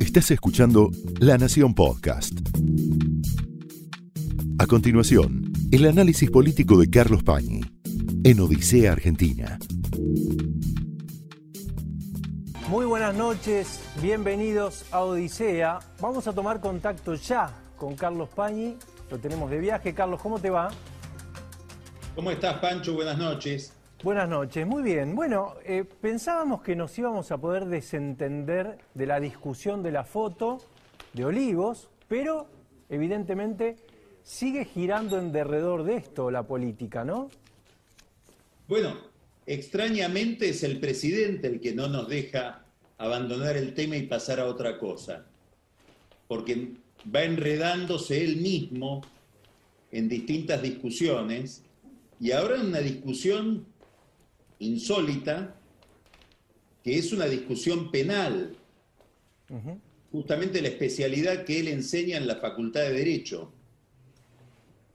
[0.00, 0.90] Estás escuchando
[1.20, 2.32] La Nación Podcast.
[4.58, 7.60] A continuación, el análisis político de Carlos Pañi
[8.24, 9.58] en Odisea Argentina.
[12.68, 15.78] Muy buenas noches, bienvenidos a Odisea.
[16.00, 18.76] Vamos a tomar contacto ya con Carlos Pañi.
[19.10, 19.94] Lo tenemos de viaje.
[19.94, 20.70] Carlos, ¿cómo te va?
[22.14, 22.94] ¿Cómo estás, Pancho?
[22.94, 23.72] Buenas noches.
[24.02, 25.14] Buenas noches, muy bien.
[25.14, 30.56] Bueno, eh, pensábamos que nos íbamos a poder desentender de la discusión de la foto
[31.12, 32.48] de Olivos, pero
[32.88, 33.76] evidentemente
[34.22, 37.28] sigue girando en derredor de esto la política, ¿no?
[38.68, 38.96] Bueno,
[39.44, 42.64] extrañamente es el presidente el que no nos deja
[42.96, 45.26] abandonar el tema y pasar a otra cosa,
[46.26, 46.72] porque
[47.14, 49.02] va enredándose él mismo
[49.92, 51.64] en distintas discusiones
[52.18, 53.66] y ahora en una discusión
[54.60, 55.56] insólita,
[56.84, 58.56] que es una discusión penal,
[60.12, 63.52] justamente la especialidad que él enseña en la Facultad de Derecho,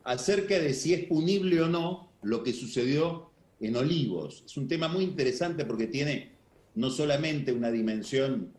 [0.04, 4.44] acerca de si es punible o no lo que sucedió en Olivos.
[4.46, 6.32] Es un tema muy interesante porque tiene
[6.76, 8.54] no solamente una dimensión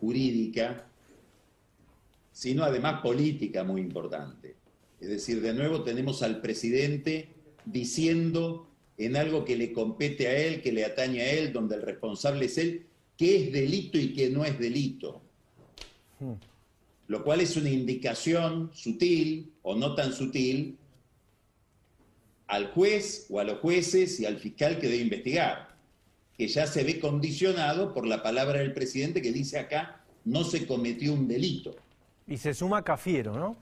[0.00, 0.86] jurídica,
[2.32, 4.56] sino además política muy importante.
[5.00, 7.28] Es decir, de nuevo tenemos al presidente
[7.64, 8.67] diciendo
[8.98, 12.46] en algo que le compete a él, que le atañe a él, donde el responsable
[12.46, 15.22] es él, qué es delito y qué no es delito.
[16.18, 16.34] Hmm.
[17.06, 20.76] Lo cual es una indicación sutil o no tan sutil
[22.48, 25.76] al juez o a los jueces y al fiscal que debe investigar,
[26.36, 30.66] que ya se ve condicionado por la palabra del presidente que dice acá, no se
[30.66, 31.76] cometió un delito.
[32.26, 33.56] Y se suma Cafiero, ¿no?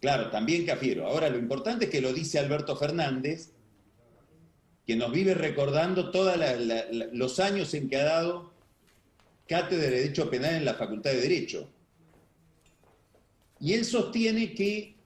[0.00, 1.06] Claro, también Cafiero.
[1.06, 3.53] Ahora, lo importante es que lo dice Alberto Fernández,
[4.86, 6.36] que nos vive recordando todos
[7.12, 8.52] los años en que ha dado
[9.48, 11.70] cátedra de Derecho Penal en la Facultad de Derecho.
[13.60, 14.96] Y él sostiene que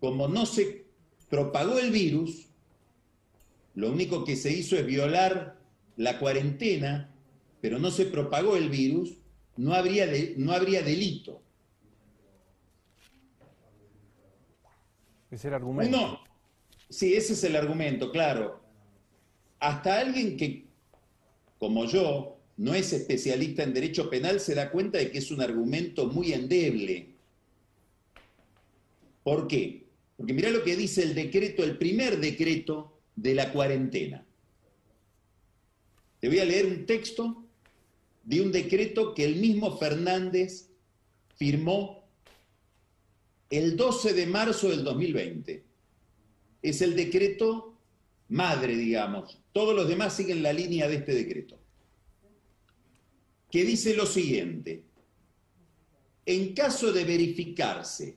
[0.00, 0.86] como no se
[1.28, 2.48] propagó el virus,
[3.74, 5.58] lo único que se hizo es violar
[5.96, 7.10] la cuarentena,
[7.60, 9.18] pero no se propagó el virus,
[9.56, 10.06] no habría,
[10.36, 11.42] no habría delito.
[15.30, 15.96] Es el argumento.
[15.96, 16.20] No,
[16.88, 18.63] sí, ese es el argumento, claro
[19.64, 20.66] hasta alguien que,
[21.58, 25.40] como yo, no es especialista en derecho penal, se da cuenta de que es un
[25.40, 27.14] argumento muy endeble.
[29.22, 29.86] ¿Por qué?
[30.18, 34.26] Porque mira lo que dice el decreto, el primer decreto de la cuarentena.
[36.20, 37.42] Te voy a leer un texto
[38.22, 40.68] de un decreto que el mismo Fernández
[41.36, 42.04] firmó
[43.48, 45.64] el 12 de marzo del 2020.
[46.60, 47.73] Es el decreto
[48.28, 49.38] madre, digamos.
[49.52, 51.58] Todos los demás siguen la línea de este decreto,
[53.50, 54.82] que dice lo siguiente.
[56.26, 58.16] En caso de verificarse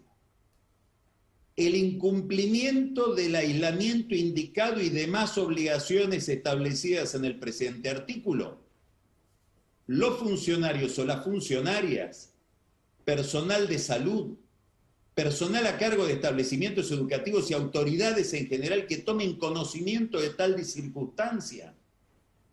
[1.58, 8.62] el incumplimiento del aislamiento indicado y demás obligaciones establecidas en el presente artículo,
[9.88, 12.34] los funcionarios o las funcionarias,
[13.04, 14.38] personal de salud,
[15.18, 20.64] personal a cargo de establecimientos educativos y autoridades en general que tomen conocimiento de tal
[20.64, 21.74] circunstancia.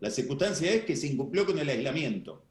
[0.00, 2.42] La circunstancia es que se incumplió con el aislamiento.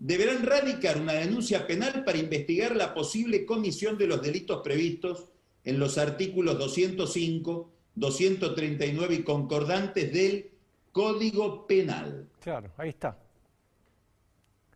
[0.00, 5.26] Deberán radicar una denuncia penal para investigar la posible comisión de los delitos previstos
[5.62, 10.50] en los artículos 205, 239 y concordantes del
[10.90, 12.28] Código Penal.
[12.40, 13.16] Claro, ahí está.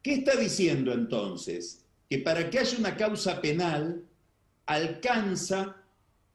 [0.00, 1.84] ¿Qué está diciendo entonces?
[2.08, 4.04] Que para que haya una causa penal
[4.70, 5.76] alcanza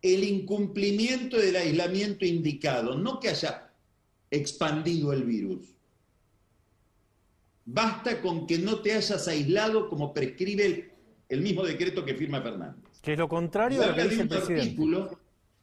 [0.02, 3.72] el incumplimiento del aislamiento indicado, no que haya
[4.30, 5.74] expandido el virus.
[7.64, 10.92] Basta con que no te hayas aislado como prescribe
[11.30, 12.84] el, mismo decreto que firma Fernández.
[13.02, 14.82] Que es lo contrario de lo que dice el presidente.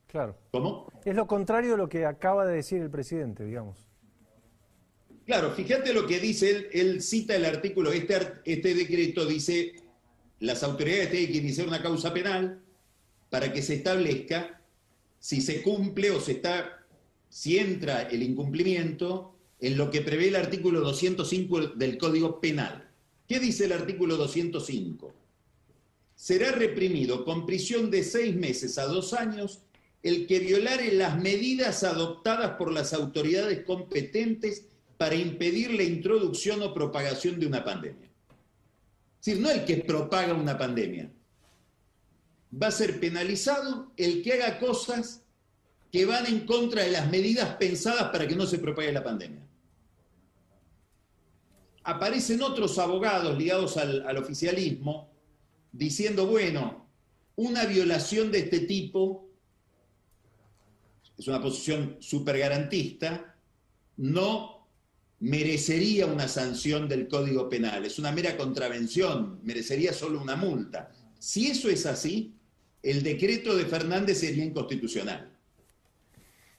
[0.06, 0.38] claro.
[0.50, 0.90] ¿Cómo?
[1.04, 3.86] Es lo contrario de lo que acaba de decir el presidente, digamos.
[5.26, 9.74] Claro, fíjate lo que dice él, él cita el artículo, este, este decreto dice,
[10.40, 12.61] las autoridades tienen que iniciar una causa penal
[13.32, 14.60] para que se establezca
[15.18, 16.84] si se cumple o se está,
[17.30, 22.90] si entra el incumplimiento en lo que prevé el artículo 205 del Código Penal.
[23.26, 25.14] ¿Qué dice el artículo 205?
[26.14, 29.62] Será reprimido con prisión de seis meses a dos años
[30.02, 34.66] el que violare las medidas adoptadas por las autoridades competentes
[34.98, 38.10] para impedir la introducción o propagación de una pandemia.
[39.20, 41.10] Es decir, no el que propaga una pandemia.
[42.60, 45.22] Va a ser penalizado el que haga cosas
[45.90, 49.42] que van en contra de las medidas pensadas para que no se propague la pandemia.
[51.84, 55.10] aparecen otros abogados ligados al, al oficialismo
[55.72, 56.86] diciendo, bueno,
[57.36, 59.28] una violación de este tipo
[61.18, 63.36] es una posición súper garantista,
[63.96, 64.66] no
[65.20, 70.90] merecería una sanción del Código Penal, es una mera contravención, merecería solo una multa.
[71.18, 72.34] Si eso es así,
[72.82, 75.30] el decreto de Fernández sería inconstitucional.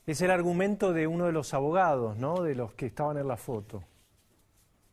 [0.05, 2.43] Es el argumento de uno de los abogados, ¿no?
[2.43, 3.83] De los que estaban en la foto.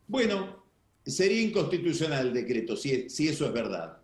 [0.06, 0.64] Bueno,
[1.04, 3.98] sería inconstitucional el decreto, si, si eso es verdad.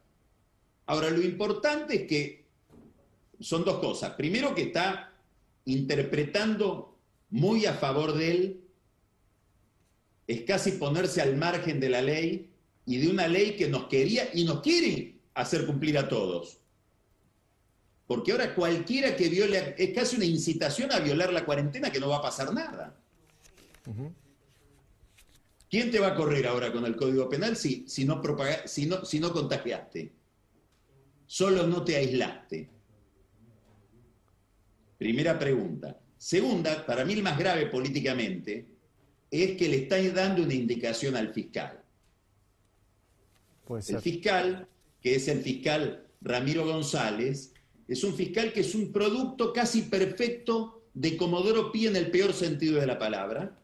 [0.87, 2.47] Ahora, lo importante es que
[3.41, 4.13] son dos cosas.
[4.13, 5.13] Primero, que está
[5.65, 6.97] interpretando
[7.31, 8.61] muy a favor de él,
[10.27, 12.51] es casi ponerse al margen de la ley
[12.85, 16.61] y de una ley que nos quería y nos quiere hacer cumplir a todos.
[18.07, 22.09] Porque ahora cualquiera que viole, es casi una incitación a violar la cuarentena que no
[22.09, 22.97] va a pasar nada.
[25.69, 28.23] ¿Quién te va a correr ahora con el Código Penal si, si, no,
[28.67, 30.13] si, no, si no contagiaste?
[31.27, 32.69] Solo no te aislaste.
[34.97, 35.99] Primera pregunta.
[36.17, 38.67] Segunda, para mí el más grave políticamente,
[39.31, 41.83] es que le estáis dando una indicación al fiscal.
[43.69, 44.69] El fiscal,
[45.01, 47.53] que es el fiscal Ramiro González,
[47.89, 52.33] es un fiscal que es un producto casi perfecto de Comodoro Pi en el peor
[52.33, 53.59] sentido de la palabra.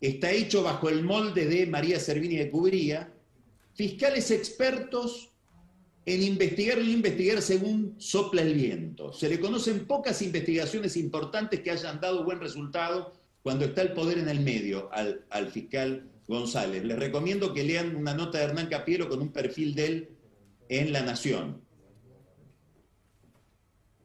[0.00, 3.12] Está hecho bajo el molde de María Servini de Cubría,
[3.74, 5.30] fiscales expertos
[6.04, 9.12] en investigar y investigar según sopla el viento.
[9.12, 14.18] Se le conocen pocas investigaciones importantes que hayan dado buen resultado cuando está el poder
[14.18, 16.84] en el medio al, al fiscal González.
[16.84, 20.08] Les recomiendo que lean una nota de Hernán Capiero con un perfil de él
[20.68, 21.60] en La Nación.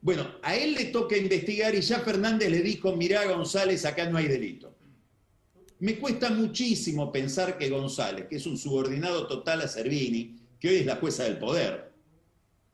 [0.08, 4.18] Bueno, a él le toca investigar y ya Fernández le dijo, mirá González, acá no
[4.18, 4.74] hay delito.
[5.80, 10.76] Me cuesta muchísimo pensar que González, que es un subordinado total a Servini, que hoy
[10.76, 11.92] es la jueza del poder,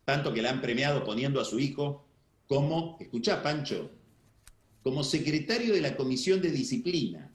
[0.05, 2.05] tanto que la han premiado poniendo a su hijo
[2.45, 3.89] como, escuchá Pancho,
[4.83, 7.31] como secretario de la Comisión de Disciplina.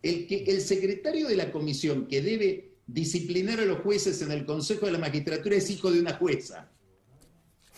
[0.00, 4.46] El, que, el secretario de la comisión que debe disciplinar a los jueces en el
[4.46, 6.70] Consejo de la Magistratura es hijo de una jueza.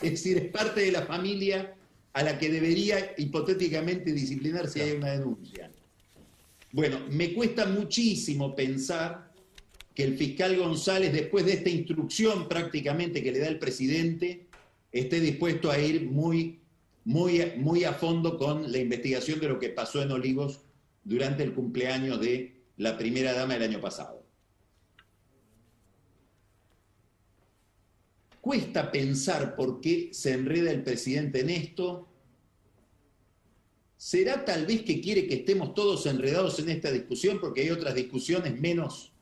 [0.02, 1.74] Es decir, es parte de la familia
[2.12, 5.70] a la que debería hipotéticamente disciplinar si hay una denuncia.
[6.72, 9.30] Bueno, me cuesta muchísimo pensar
[9.94, 14.46] que el fiscal González, después de esta instrucción prácticamente que le da el presidente,
[14.92, 16.60] esté dispuesto a ir muy,
[17.04, 20.60] muy, muy a fondo con la investigación de lo que pasó en Olivos
[21.04, 24.19] durante el cumpleaños de la primera dama del año pasado.
[28.40, 32.08] Cuesta pensar por qué se enreda el presidente en esto.
[33.96, 37.94] ¿Será tal vez que quiere que estemos todos enredados en esta discusión porque hay otras
[37.94, 39.12] discusiones menos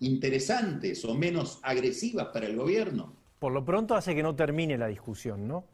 [0.00, 3.14] interesantes o menos agresivas para el gobierno.
[3.38, 5.64] Por lo pronto hace que no termine la discusión, ¿no?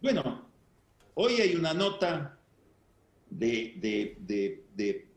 [0.00, 0.46] Bueno,
[1.14, 2.38] hoy hay una nota
[3.30, 4.18] de,
[4.74, 5.08] de,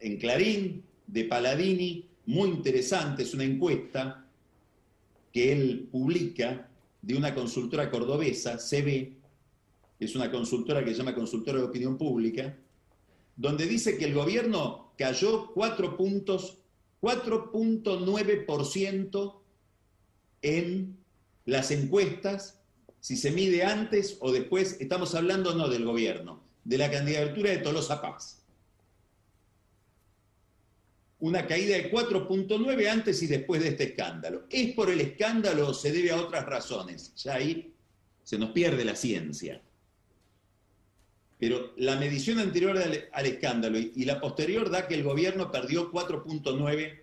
[0.00, 4.21] en Clarín de Paladini muy interesante, es una encuesta
[5.32, 6.68] que él publica
[7.00, 9.16] de una consultora cordobesa, CB,
[9.98, 12.56] es una consultora que se llama Consultora de Opinión Pública,
[13.36, 16.58] donde dice que el gobierno cayó cuatro puntos
[17.02, 19.34] 4.9%
[20.42, 20.98] en
[21.44, 22.60] las encuestas,
[23.00, 27.58] si se mide antes o después, estamos hablando no del gobierno, de la candidatura de
[27.58, 28.41] Tolosa Paz.
[31.22, 34.42] Una caída de 4.9 antes y después de este escándalo.
[34.50, 37.14] ¿Es por el escándalo o se debe a otras razones?
[37.14, 37.72] Ya ahí
[38.24, 39.62] se nos pierde la ciencia.
[41.38, 47.02] Pero la medición anterior al, escándalo y, la posterior da que el gobierno perdió 4.9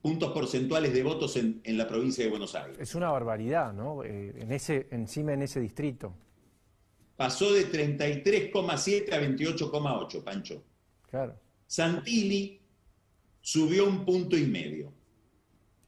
[0.00, 2.78] puntos porcentuales de votos en, la provincia de Buenos Aires.
[2.80, 4.02] Es una barbaridad, ¿no?
[4.02, 6.14] Eh, en ese, encima en ese distrito.
[7.18, 10.62] Pasó de 33,7 a 28,8, Pancho.
[11.10, 11.34] Claro.
[11.70, 12.58] Santilli
[13.40, 14.92] subió un punto y medio.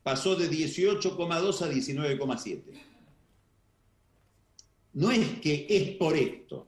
[0.02, 2.92] Pasó de 18,2 a 19,7
[4.94, 6.66] no es que es por esto,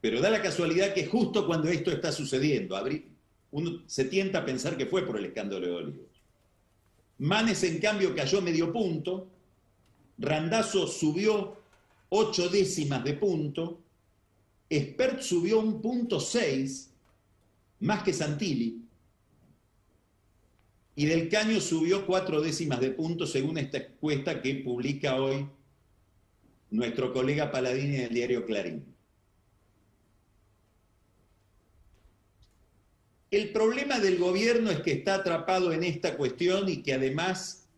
[0.00, 2.78] pero da la casualidad que justo cuando esto está sucediendo,
[3.50, 6.06] uno se tienta a pensar que fue por el escándalo de Olivos.
[7.18, 9.28] Manes, en cambio, cayó medio punto,
[10.18, 11.56] Randazo subió
[12.08, 13.80] ocho décimas de punto,
[14.72, 16.90] Spert subió un punto seis,
[17.80, 18.86] más que Santilli,
[20.98, 25.46] y Del Caño subió cuatro décimas de punto según esta encuesta que publica hoy
[26.70, 28.82] nuestro colega Paladini del diario Clarín.
[33.30, 37.68] El problema del gobierno es que está atrapado en esta cuestión y que además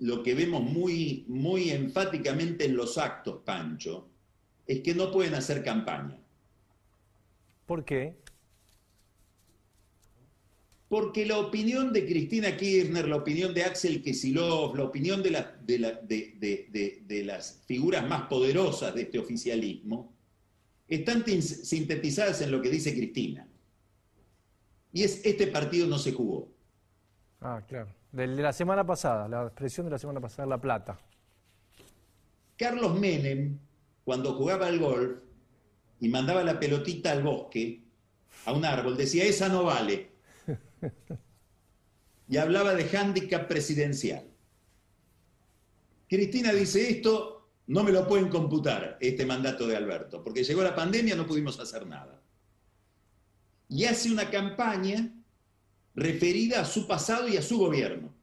[0.00, 4.08] lo que vemos muy, muy enfáticamente en los actos, Pancho,
[4.66, 6.18] es que no pueden hacer campaña.
[7.64, 8.16] ¿Por qué?
[10.88, 17.24] Porque la opinión de Cristina Kirchner, la opinión de Axel Kicillof, la opinión de, de,
[17.24, 20.14] las figuras más poderosas de este oficialismo,
[20.88, 23.46] están sintetizadas en lo que dice Cristina.
[24.90, 26.48] Y es, este partido no se jugó.
[27.42, 27.94] Ah, claro.
[28.10, 30.98] De, la semana pasada, la expresión de la semana pasada, La Plata.
[32.56, 33.58] Carlos Menem,
[34.04, 35.18] cuando jugaba al golf
[36.00, 37.82] y mandaba la pelotita al bosque,
[38.46, 40.17] a un árbol, decía, esa no vale
[42.28, 44.24] y hablaba de hándicap presidencial.
[46.08, 50.74] Cristina dice esto, no me lo pueden computar, este mandato de Alberto, porque llegó la
[50.74, 52.22] pandemia, no pudimos hacer nada.
[53.68, 55.12] Y hace una campaña
[55.94, 58.14] referida a su pasado y a su gobierno,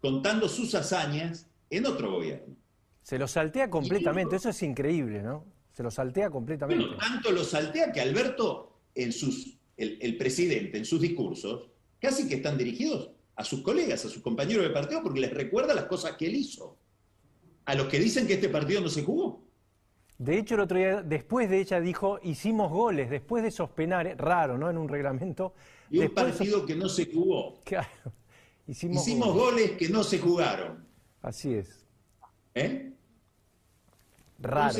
[0.00, 2.56] contando sus hazañas en otro gobierno.
[3.02, 5.44] Se lo saltea completamente, eso es increíble, ¿no?
[5.72, 6.84] Se lo saltea completamente.
[6.84, 11.68] Bueno, tanto lo saltea que Alberto en sus el, presidente en sus discursos
[11.98, 15.74] casi que están dirigidos a sus colegas, a sus compañeros de partido, porque les recuerda
[15.74, 16.76] las cosas que él hizo.
[17.64, 19.42] A los que dicen que este partido no se jugó.
[20.18, 24.18] De hecho, el otro día, después de ella dijo, hicimos goles, después de esos penales,
[24.18, 24.68] raro, ¿no?
[24.68, 25.54] En un reglamento.
[25.90, 27.60] Y un partido que no se jugó.
[27.64, 27.88] Claro.
[28.66, 29.72] Hicimos, hicimos goles.
[29.72, 30.86] que no se jugaron.
[31.22, 31.84] Así es.
[32.54, 32.92] ¿Eh?
[34.38, 34.78] Raro.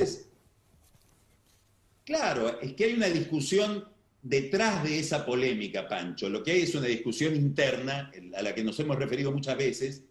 [2.04, 3.85] claro, es que hay una discusión
[4.23, 8.65] detrás de esa polémica, Pancho, lo que hay es una discusión interna, a la que
[8.65, 10.05] nos hemos referido muchas veces,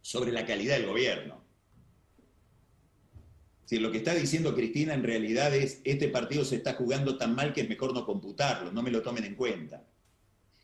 [0.00, 1.44] sobre la calidad del gobierno.
[3.64, 7.34] Si lo que está diciendo Cristina en realidad es, este partido se está jugando tan
[7.34, 9.86] mal que es mejor no computarlo, no me lo tomen en cuenta.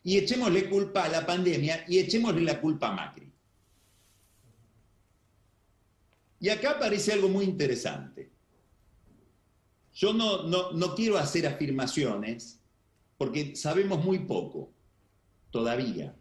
[0.02, 3.32] Y echémosle culpa a la pandemia y echémosle la culpa a Macri.
[6.40, 8.30] Y acá aparece algo muy interesante.
[9.94, 12.60] Yo no, no, no quiero hacer afirmaciones
[13.18, 14.72] porque sabemos muy poco
[15.50, 16.14] todavía.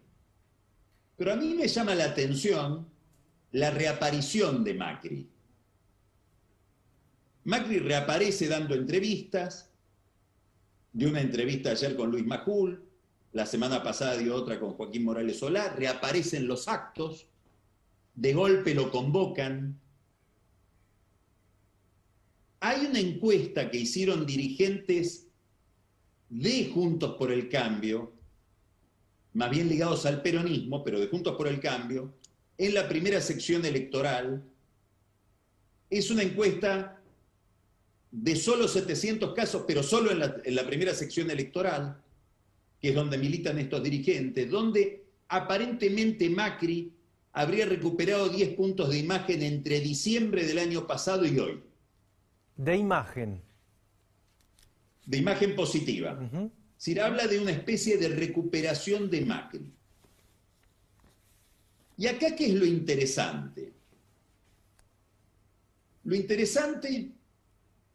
[1.16, 2.86] Pero a mí me llama la atención
[3.52, 5.30] la reaparición de Macri.
[7.44, 9.70] Macri reaparece dando entrevistas,
[10.92, 12.82] dio una entrevista ayer con Luis Majul,
[13.32, 17.28] la semana pasada dio otra con Joaquín Morales Solá, reaparecen los actos,
[18.14, 19.78] de golpe lo convocan.
[22.60, 25.25] Hay una encuesta que hicieron dirigentes
[26.28, 28.12] de Juntos por el Cambio,
[29.34, 32.14] más bien ligados al peronismo, pero de Juntos por el Cambio,
[32.58, 34.42] en la primera sección electoral,
[35.90, 37.00] es una encuesta
[38.10, 42.00] de solo 700 casos, pero solo en la, en la primera sección electoral,
[42.80, 46.92] que es donde militan estos dirigentes, donde aparentemente Macri
[47.32, 51.62] habría recuperado 10 puntos de imagen entre diciembre del año pasado y hoy.
[52.56, 53.42] De imagen
[55.06, 56.18] de imagen positiva.
[56.76, 59.72] Si habla de una especie de recuperación de Macri.
[61.96, 63.72] Y acá, ¿qué es lo interesante?
[66.04, 67.12] Lo interesante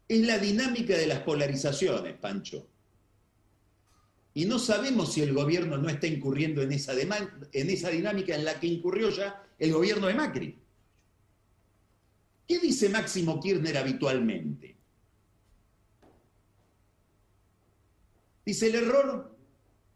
[0.07, 2.67] es la dinámica de las polarizaciones, Pancho.
[4.33, 8.45] Y no sabemos si el gobierno no está incurriendo en esa, en esa dinámica en
[8.45, 10.57] la que incurrió ya el gobierno de Macri.
[12.47, 14.80] ¿Qué dice Máximo Kirchner habitualmente?
[18.45, 19.37] Dice, el error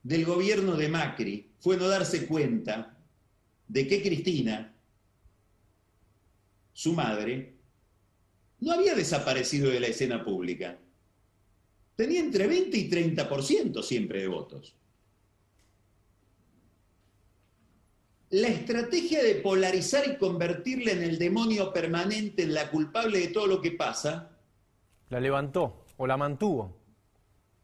[0.04, 2.96] del gobierno de Macri fue no darse cuenta
[3.68, 4.76] de que Cristina,
[6.72, 7.56] su madre,
[8.60, 10.78] no había desaparecido de la escena pública.
[11.96, 14.76] Tenía entre 20 y 30% siempre de votos.
[18.30, 23.48] La estrategia de polarizar y convertirla en el demonio permanente, en la culpable de todo
[23.48, 24.38] lo que pasa,
[25.10, 26.85] la levantó o la mantuvo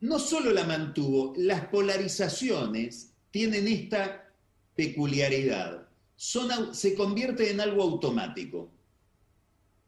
[0.02, 4.30] no solo la mantuvo, las polarizaciones tienen esta
[4.76, 5.88] peculiaridad.
[6.18, 8.70] se convierte en algo automático.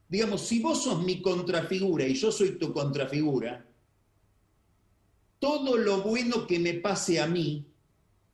[0.08, 3.66] Digamos, si vos sos mi contrafigura y yo soy tu contrafigura,
[5.40, 7.66] todo lo bueno que me pase a mí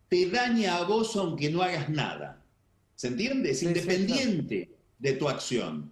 [0.09, 2.43] te daña a vos aunque no hagas nada.
[2.95, 3.51] ¿Se entiende?
[3.51, 5.91] Es independiente de tu acción.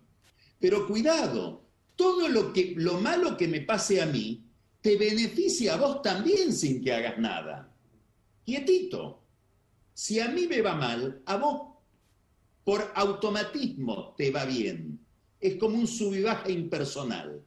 [0.60, 1.62] Pero cuidado,
[1.96, 4.47] todo lo, que, lo malo que me pase a mí
[4.82, 7.74] te beneficia a vos también sin que hagas nada.
[8.46, 9.24] Quietito.
[9.94, 11.76] Si a mí me va mal, a vos
[12.64, 15.00] por automatismo te va bien.
[15.40, 16.16] Es como un sub
[16.48, 17.44] impersonal.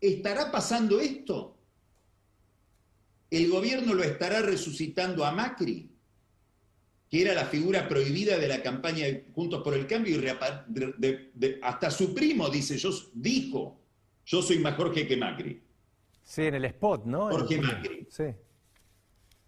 [0.00, 1.56] ¿Estará pasando esto?
[3.30, 5.90] ¿El gobierno lo estará resucitando a Macri?
[7.10, 11.90] que era la figura prohibida de la campaña de Juntos por el Cambio, y hasta
[11.90, 13.80] su primo dice, yo, dijo,
[14.24, 15.60] yo soy más Jorge que Macri.
[16.30, 17.28] Sí, en el spot, ¿no?
[17.28, 18.06] Jorge Macri.
[18.08, 18.26] Sí.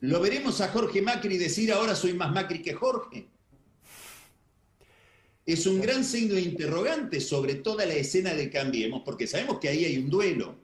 [0.01, 3.29] ¿Lo veremos a Jorge Macri decir ahora soy más Macri que Jorge?
[5.47, 9.69] Es un gran signo de interrogante sobre toda la escena de Cambiemos, porque sabemos que
[9.69, 10.57] ahí hay un duelo.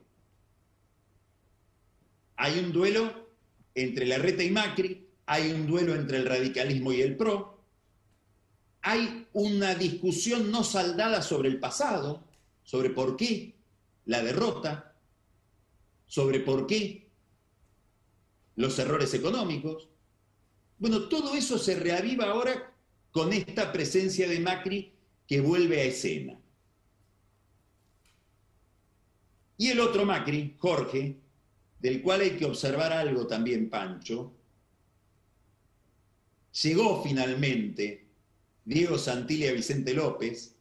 [2.34, 3.28] Hay un duelo
[3.76, 7.62] entre Larreta y Macri, hay un duelo entre el radicalismo y el PRO,
[8.82, 12.24] hay una discusión no saldada sobre el pasado,
[12.64, 13.54] sobre por qué
[14.06, 14.87] la derrota,
[16.08, 17.08] sobre por qué
[18.56, 19.88] los errores económicos.
[20.78, 22.74] Bueno, todo eso se reaviva ahora
[23.12, 24.92] con esta presencia de Macri
[25.26, 26.38] que vuelve a escena.
[29.56, 31.16] Y el otro Macri, Jorge,
[31.80, 34.32] del cual hay que observar algo también, Pancho,
[36.62, 38.06] llegó finalmente
[38.64, 40.54] Diego Santilli a Vicente López,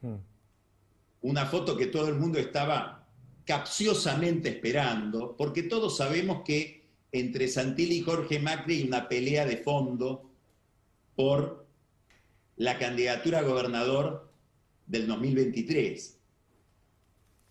[0.00, 0.16] hmm.
[1.22, 2.97] una foto que todo el mundo estaba
[3.48, 9.56] capciosamente esperando, porque todos sabemos que entre Santilli y Jorge Macri hay una pelea de
[9.56, 10.30] fondo
[11.16, 11.66] por
[12.56, 14.30] la candidatura a gobernador
[14.86, 16.18] del 2023.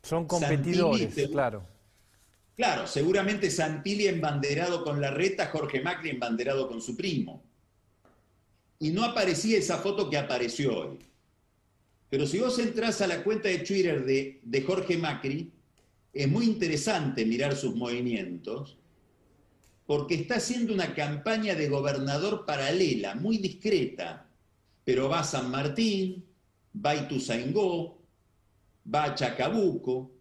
[0.04, 1.66] Son competidores, claro.
[2.56, 7.44] Claro, seguramente Santilli embanderado con la reta, Jorge Macri embanderado con su primo.
[8.77, 11.00] Y no aparecía esa foto que apareció hoy.
[12.08, 15.54] Pero si vos entras a la cuenta de Twitter de, de Jorge Macri,
[16.17, 18.77] es muy interesante mirar sus movimientos,
[19.86, 24.29] porque está haciendo una campaña de gobernador paralela, muy discreta.
[24.83, 26.25] Pero va a San Martín,
[26.75, 28.01] va a Ituzaingó,
[28.93, 30.12] va a Chacabuco,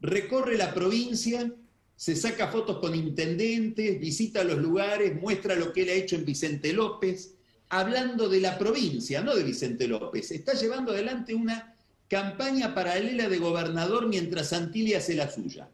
[0.00, 1.52] recorre la provincia,
[1.94, 6.24] se saca fotos con intendentes, visita los lugares, muestra lo que él ha hecho en
[6.24, 7.34] Vicente López,
[7.68, 10.30] hablando de la provincia, no de Vicente López.
[10.30, 11.71] Está llevando adelante una
[12.12, 15.70] campaña paralela de gobernador mientras Santilli hace la suya.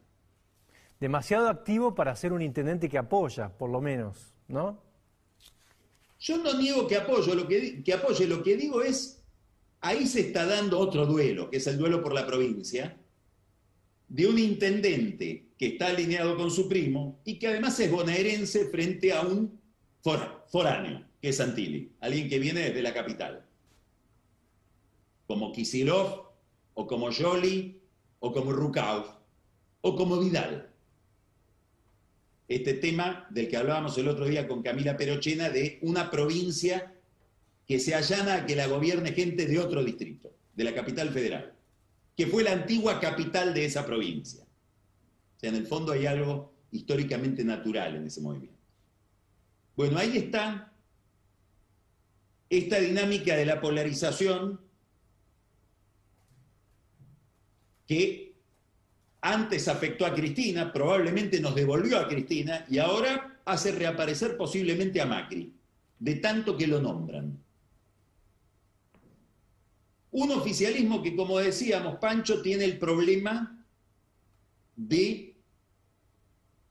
[1.00, 4.80] Demasiado activo para ser un intendente que apoya, por lo menos, ¿no?
[6.20, 9.20] Yo no niego que apoyo, lo que, que apoye, lo que digo es,
[9.80, 12.96] ahí se está dando otro duelo, que es el duelo por la provincia,
[14.06, 19.12] de un intendente que está alineado con su primo y que además es bonaerense frente
[19.12, 19.60] a un
[20.46, 23.44] foráneo, que es Santilli, alguien que viene desde la capital,
[25.26, 26.27] como Kisilov,
[26.78, 27.80] o como Jolie,
[28.20, 29.08] o como Rukauf,
[29.80, 30.70] o como Vidal.
[32.46, 36.94] Este tema del que hablábamos el otro día con Camila Perochena, de una provincia
[37.66, 41.58] que se allana a que la gobierne gente de otro distrito, de la capital federal
[42.18, 44.42] que fue la antigua capital de esa provincia.
[44.42, 48.58] O sea, en el fondo hay algo históricamente natural en ese movimiento.
[49.76, 50.72] Bueno, ahí está
[52.50, 54.60] esta dinámica de la polarización
[57.88, 58.34] que
[59.22, 65.06] antes afectó a Cristina, probablemente nos devolvió a Cristina y ahora hace reaparecer posiblemente a
[65.06, 65.52] Macri,
[65.98, 67.42] de tanto que lo nombran.
[70.10, 73.64] Un oficialismo que, como decíamos, Pancho tiene el problema
[74.76, 75.34] de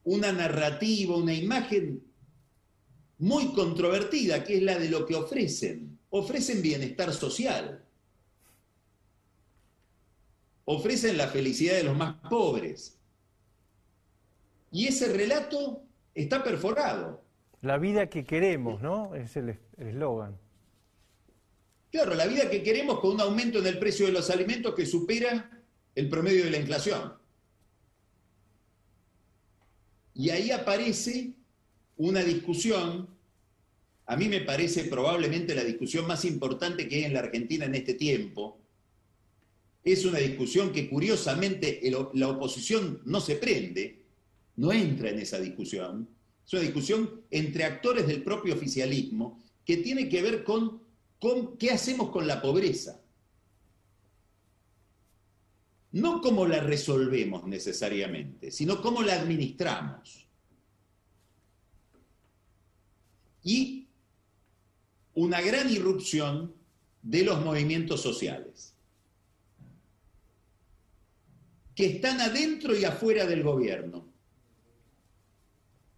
[0.04, 2.04] una narrativa, una imagen
[3.18, 6.00] muy controvertida, que es la de lo que ofrecen.
[6.10, 7.84] Ofrecen bienestar social.
[10.70, 13.00] Ofrecen la felicidad de los más pobres.
[14.70, 15.82] Y ese relato
[16.14, 17.24] está perforado.
[17.62, 19.16] La vida que queremos, ¿no?
[19.16, 20.38] Es el eslogan.
[21.90, 24.86] Claro, la vida que queremos con un aumento en el precio de los alimentos que
[24.86, 25.50] supera
[25.96, 27.14] el promedio de la inflación.
[30.14, 31.32] Y ahí aparece
[31.96, 33.08] una discusión,
[34.06, 37.76] a mí me parece probablemente la discusión más importante que hay en la Argentina en
[37.76, 38.60] este tiempo.
[39.88, 41.80] Es una discusión que curiosamente
[42.14, 44.04] la oposición no se prende,
[44.58, 46.10] no entra en esa discusión.
[46.46, 50.82] Es una discusión entre actores del propio oficialismo que tiene que ver con
[51.58, 53.00] ¿Qué hacemos con la pobreza?
[55.94, 60.28] No cómo la resolvemos necesariamente, sino cómo la administramos.
[63.42, 63.88] Y
[65.14, 66.54] una gran irrupción
[67.02, 68.77] de los movimientos sociales,
[71.78, 74.04] que están adentro y afuera del gobierno.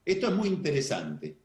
[0.04, 1.38] Esto es muy interesante.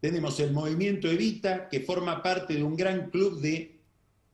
[0.00, 3.78] Tenemos el movimiento Evita, que forma parte de un gran club de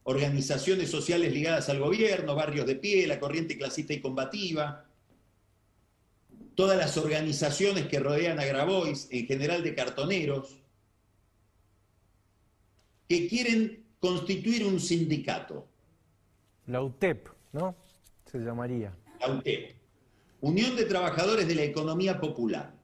[0.05, 4.87] organizaciones sociales ligadas al gobierno, Barrios de Pie, la Corriente Clasista y Combativa,
[6.55, 10.61] todas las organizaciones que rodean a Grabois, en general de cartoneros,
[13.09, 15.67] que quieren constituir un sindicato.
[16.69, 17.75] La UTEP, ¿no?
[18.37, 18.95] Se llamaría.
[19.21, 19.75] La UTEP.
[20.43, 22.75] Unión de Trabajadores de la Economía Popular.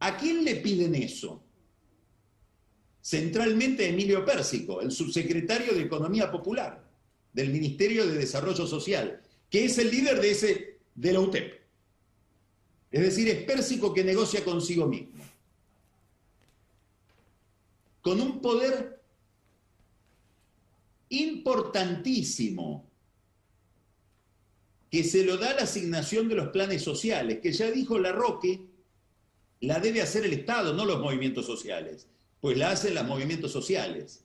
[0.00, 1.44] ¿A quién le piden eso?
[3.00, 6.84] Centralmente Emilio Pérsico, el subsecretario de Economía Popular
[7.32, 11.60] del Ministerio de Desarrollo Social, que es el líder de, ese, de la UTEP.
[12.90, 15.22] Es decir, es Pérsico que negocia consigo mismo.
[18.02, 19.00] Con un poder
[21.10, 22.89] importantísimo
[24.90, 28.66] que se lo da la asignación de los planes sociales, que ya dijo la Roque,
[29.60, 32.08] la debe hacer el Estado, no los movimientos sociales,
[32.40, 34.24] pues la hacen los movimientos sociales,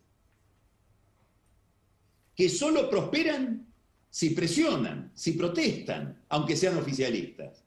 [2.35, 3.67] que solo prosperan
[4.09, 7.63] si presionan, si protestan, aunque sean oficialistas.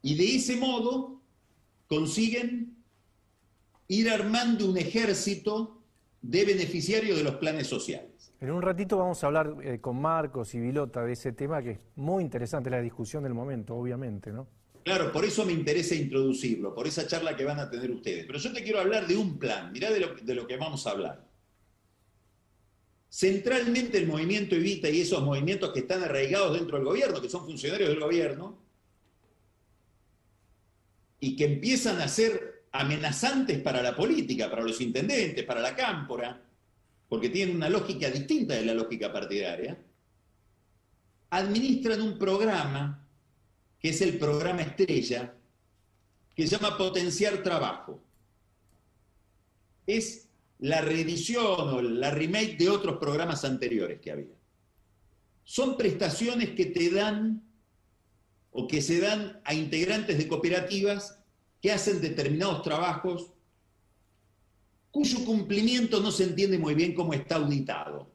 [0.00, 1.20] Y de ese modo
[1.88, 2.76] consiguen
[3.88, 5.82] ir armando un ejército
[6.22, 8.13] de beneficiarios de los planes sociales.
[8.44, 11.70] En un ratito vamos a hablar eh, con Marcos y Vilota de ese tema que
[11.70, 14.46] es muy interesante la discusión del momento, obviamente, ¿no?
[14.82, 18.26] Claro, por eso me interesa introducirlo, por esa charla que van a tener ustedes.
[18.26, 20.86] Pero yo te quiero hablar de un plan, mirá de lo, de lo que vamos
[20.86, 21.26] a hablar.
[23.08, 27.46] Centralmente el movimiento Evita y esos movimientos que están arraigados dentro del gobierno, que son
[27.46, 28.58] funcionarios del gobierno,
[31.18, 36.43] y que empiezan a ser amenazantes para la política, para los intendentes, para la cámpora,
[37.14, 39.78] porque tienen una lógica distinta de la lógica partidaria,
[41.30, 43.06] administran un programa,
[43.78, 45.32] que es el programa estrella,
[46.34, 48.02] que se llama Potenciar Trabajo.
[49.86, 50.26] Es
[50.58, 54.34] la reedición o la remake de otros programas anteriores que había.
[55.44, 57.44] Son prestaciones que te dan
[58.50, 61.16] o que se dan a integrantes de cooperativas
[61.62, 63.33] que hacen determinados trabajos
[64.94, 68.12] cuyo cumplimiento no se entiende muy bien cómo está auditado.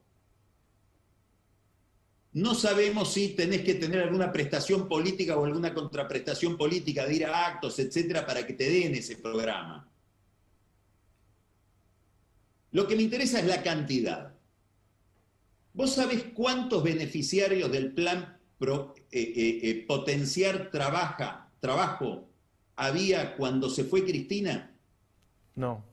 [2.31, 7.25] No sabemos si tenés que tener alguna prestación política o alguna contraprestación política de ir
[7.25, 9.91] a actos, etcétera, para que te den ese programa.
[12.71, 14.33] Lo que me interesa es la cantidad.
[15.73, 22.29] ¿Vos sabés cuántos beneficiarios del plan eh, eh, eh, potenciar trabaja, trabajo
[22.77, 24.73] había cuando se fue Cristina?
[25.55, 25.88] No,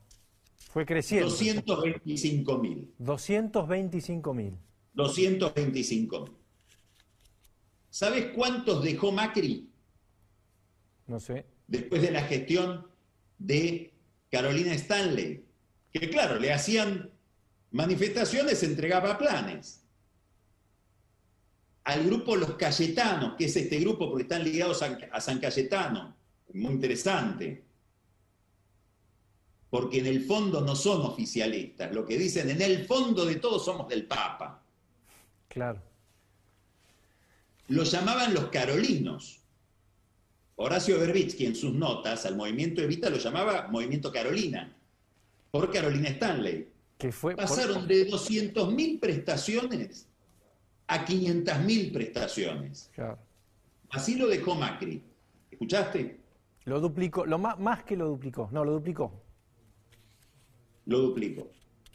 [0.77, 1.31] fue creciendo.
[1.31, 2.93] 225 mil.
[2.99, 4.59] 225 mil.
[4.93, 6.33] 225 mil.
[7.89, 9.71] ¿Sabes cuántos dejó Macri?
[11.07, 11.47] No sé.
[11.67, 12.87] Después de la gestión
[13.39, 13.95] de
[14.31, 15.47] Carolina Stanley,
[15.95, 17.11] que claro, le hacían
[17.71, 19.83] manifestaciones, entregaba planes
[21.85, 26.15] al grupo Los Cayetanos, que es este grupo porque están ligados a, San Cayetano,
[26.53, 27.65] muy interesante,
[29.71, 33.65] porque en el fondo no son oficialistas, lo que dicen, en el fondo de todos
[33.65, 34.63] somos del Papa.
[35.49, 35.83] Claro.
[37.69, 39.41] Lo llamaban los carolinos.
[40.57, 44.75] Horacio Berbitsky en sus notas al movimiento Evita lo llamaba Movimiento Carolina,
[45.51, 46.69] por Carolina Stanley.
[46.97, 50.07] Que fue, Pasaron de 200.000 prestaciones
[50.87, 52.91] a 500.000 prestaciones.
[53.91, 55.03] Así lo dejó Macri.
[55.51, 56.21] ¿Escuchaste?
[56.65, 59.26] Lo duplicó, lo más, más que lo duplicó, no, lo duplicó.
[60.87, 61.51] Lo duplicó.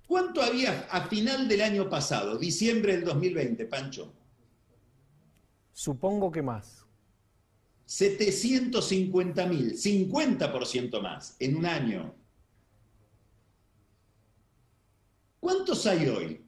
[0.07, 4.13] ¿Cuánto había a final del año pasado, diciembre del 2020, Pancho?
[5.71, 6.85] Supongo que más.
[7.85, 12.15] 750 mil, 50% más en un año.
[15.39, 16.45] ¿Cuántos hay hoy?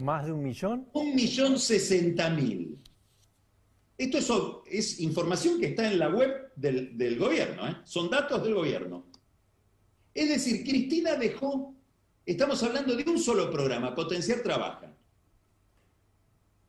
[0.00, 0.88] ¿Más de un millón?
[0.92, 2.82] Un millón sesenta mil.
[3.96, 7.76] Esto es, información que está en la web del, gobierno, ¿eh?
[7.84, 9.06] son datos del gobierno.
[10.16, 11.74] Es decir, Cristina dejó,
[12.24, 14.90] estamos hablando de un solo programa, Potenciar Trabaja.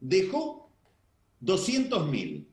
[0.02, 0.70] Dejó
[1.40, 2.46] 200 mil.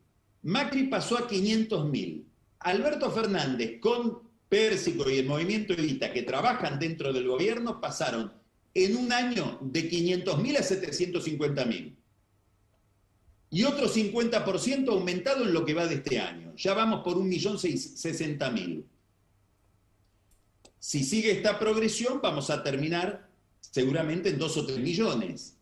[0.42, 2.28] Macri pasó a 500 mil.
[2.60, 8.32] Alberto Fernández con Pérsico y el movimiento Evita que trabajan dentro del gobierno pasaron
[8.72, 11.96] en un año de 500.000 a 750.000.
[13.50, 16.54] Y otro 50% aumentado en lo que va de este año.
[16.56, 18.84] Ya vamos por 1.060.000.
[20.84, 23.26] Si sigue esta progresión, vamos a terminar
[23.58, 25.56] seguramente en 2 o 3 millones.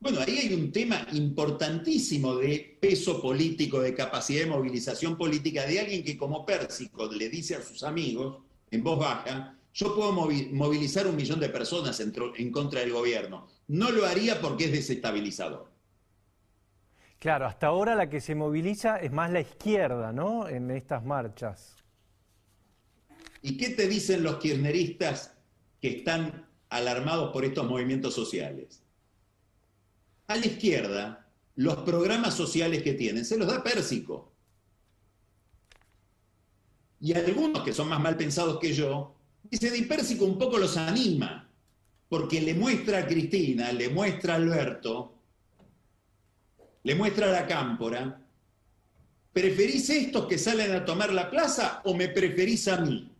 [0.00, 5.80] Bueno, ahí hay un tema importantísimo de peso político, de capacidad de movilización política de
[5.80, 8.38] alguien que como Pérsico le dice a sus amigos
[8.70, 13.48] en voz baja, Yo puedo movilizar un millón de personas en, en contra del gobierno.
[13.68, 15.70] No lo haría porque es desestabilizador.
[17.18, 20.48] Claro, hasta ahora la que se moviliza es más la izquierda, ¿no?
[20.48, 21.83] En estas marchas.
[23.44, 25.34] ¿Y qué te dicen los kirchneristas
[25.82, 28.80] que están alarmados por estos movimientos sociales?
[30.28, 34.32] A la izquierda, los programas sociales que tienen se los da Pérsico.
[37.02, 40.78] Y algunos que son más mal pensados que yo, dicen, y Pérsico un poco los
[40.78, 41.46] anima,
[42.08, 45.18] porque le muestra a Cristina, le muestra a Alberto,
[46.82, 48.26] le muestra a la cámpora,
[49.34, 53.10] ¿preferís estos que salen a tomar la plaza o me preferís a mí?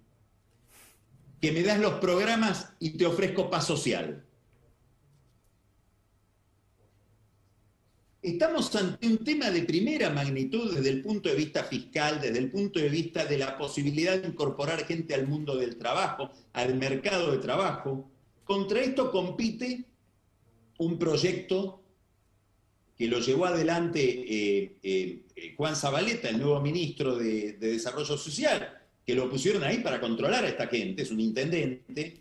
[1.45, 4.25] Que me das los programas y te ofrezco paz social.
[8.23, 12.51] Estamos ante un tema de primera magnitud desde el punto de vista fiscal, desde el
[12.51, 17.33] punto de vista de la posibilidad de incorporar gente al mundo del trabajo, al mercado
[17.33, 18.11] de trabajo.
[18.45, 19.85] Contra esto compite
[20.79, 21.83] un proyecto
[22.97, 28.17] que lo llevó adelante eh, eh, eh, Juan Zabaleta, el nuevo ministro de, de Desarrollo
[28.17, 32.21] Social, que lo pusieron ahí para controlar a esta gente, es un intendente,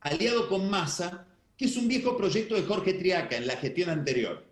[0.00, 4.46] aliado con Massa, que es un viejo proyecto de Jorge Triaca en la gestión anterior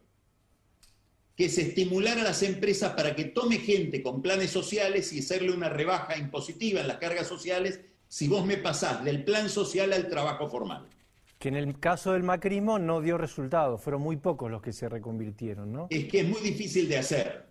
[1.37, 5.52] que es estimular a las empresas para que tome gente con planes sociales y hacerle
[5.52, 10.08] una rebaja impositiva en las cargas sociales si vos me pasás del plan social al
[10.08, 10.87] trabajo formal.
[11.38, 14.88] Que en el caso del macrismo no dio resultado, fueron muy pocos los que se
[14.88, 15.88] reconvirtieron, ¿no?
[15.90, 17.46] Es que es muy difícil de hacer,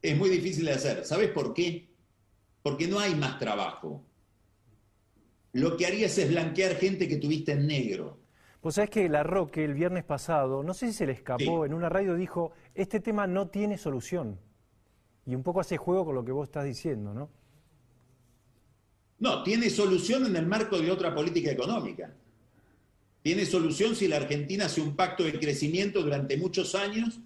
[0.00, 1.04] es muy difícil de hacer.
[1.04, 1.86] ¿Sabes por qué?
[2.66, 4.04] Porque no hay más trabajo.
[5.52, 8.18] Lo que harías es blanquear gente que tuviste en negro.
[8.60, 11.72] Vos sabés que La Roque el viernes pasado, no sé si se le escapó, en
[11.72, 14.40] una radio dijo, este tema no tiene solución.
[15.26, 17.30] Y un poco hace juego con lo que vos estás diciendo, ¿no?
[19.20, 22.16] No, tiene solución en el marco de otra política económica.
[23.22, 27.20] Tiene solución si la Argentina hace un pacto de crecimiento durante muchos años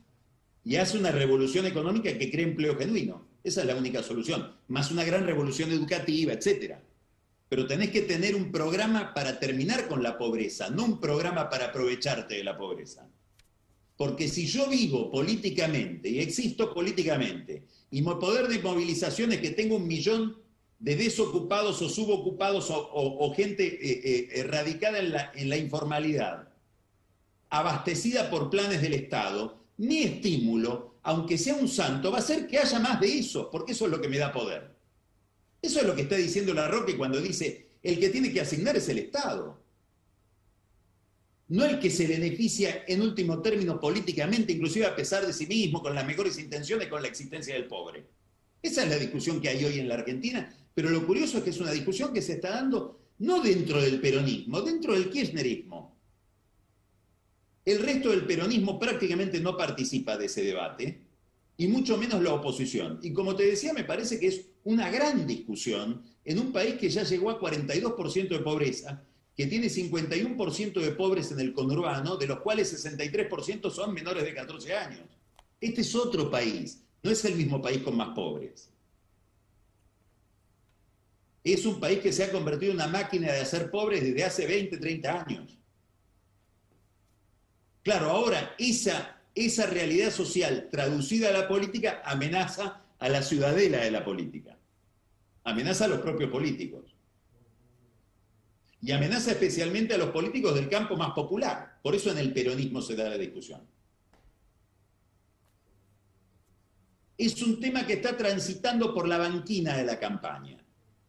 [0.64, 3.29] y hace una revolución económica que cree empleo genuino.
[3.42, 4.54] Esa es la única solución.
[4.68, 6.82] Más una gran revolución educativa, etcétera
[7.50, 11.66] pero tenés que tener un programa para terminar con la pobreza, no un programa para
[11.66, 13.08] aprovecharte de la pobreza.
[13.96, 19.50] Porque si yo vivo políticamente y existo políticamente, y mi poder de movilización es que
[19.50, 20.36] tengo un millón
[20.78, 26.50] de desocupados o subocupados o, gente eh, eh, radicada en la, en la informalidad,
[27.48, 32.58] abastecida por planes del Estado, mi estímulo, aunque sea un santo, va a ser que
[32.58, 34.76] haya más de eso, porque eso es lo que me da poder.
[35.62, 38.76] Eso es lo que está diciendo la Roque cuando dice, el que tiene que asignar
[38.76, 39.60] es el Estado.
[41.48, 45.82] No el que se beneficia en último término políticamente, inclusive a pesar de sí mismo,
[45.82, 48.06] con las mejores intenciones, con la existencia del pobre.
[48.62, 51.50] Esa es la discusión que hay hoy en la Argentina, pero lo curioso es que
[51.50, 55.89] es una discusión que se está dando no dentro del peronismo, dentro del kirchnerismo.
[57.70, 61.02] El resto del peronismo prácticamente no participa de ese debate,
[61.56, 62.98] y mucho menos la oposición.
[63.00, 66.90] Y como te decía, me parece que es una gran discusión en un país que
[66.90, 69.04] ya llegó a 42% de pobreza,
[69.36, 74.34] que tiene 51% de pobres en el conurbano, de los cuales 63% son menores de
[74.34, 75.04] 14 años.
[75.60, 78.68] Este es otro país, no es el mismo país con más pobres.
[81.44, 84.46] Es un país que se ha convertido en una máquina de hacer pobres desde hace
[84.48, 85.59] 20, 30 años.
[87.82, 93.90] Claro, ahora esa, esa realidad social traducida a la política amenaza a la ciudadela de
[93.90, 94.56] la política.
[95.44, 96.94] Amenaza a los propios políticos.
[98.82, 101.78] Y amenaza especialmente a los políticos del campo más popular.
[101.82, 103.62] Por eso en el peronismo se da la discusión.
[107.16, 110.58] Es un tema que está transitando por la banquina de la campaña.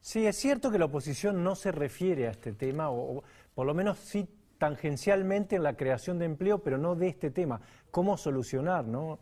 [0.01, 3.73] Sí, es cierto que la oposición no se refiere a este tema, o, por lo
[3.73, 4.27] menos sí
[4.61, 7.61] tangencialmente en la creación de empleo, pero no de este tema.
[7.89, 9.17] ¿Cómo solucionar, no?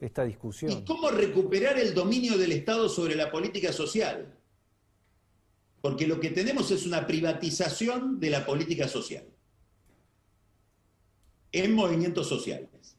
[0.00, 0.72] esta discusión.
[0.72, 4.36] ¿Y cómo recuperar el dominio del Estado sobre la política social?
[5.80, 9.24] Porque lo que tenemos es una privatización de la política social
[11.52, 12.96] en movimientos sociales,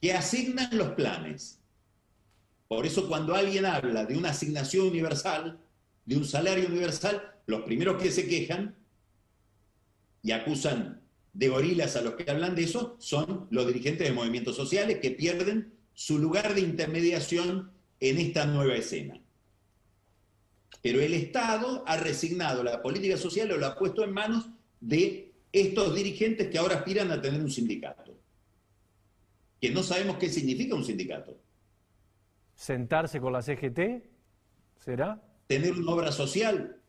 [0.00, 1.60] que asignan los planes.
[2.66, 5.60] Por eso cuando alguien habla de una asignación universal,
[6.06, 8.74] de un salario universal, los primeros que se quejan
[10.24, 11.02] y acusan
[11.34, 15.10] de gorilas a los que hablan de eso son los dirigentes de movimientos sociales que
[15.10, 19.20] pierden su lugar de intermediación en esta nueva escena.
[20.82, 24.48] Pero el Estado ha resignado la política social o la ha puesto en manos
[24.80, 28.18] de estos dirigentes que ahora aspiran a tener un sindicato.
[29.60, 31.38] Que no sabemos qué significa un sindicato.
[32.54, 34.04] ¿Sentarse con la CGT?
[34.78, 35.22] ¿Será?
[35.46, 36.80] ¿Tener una obra social?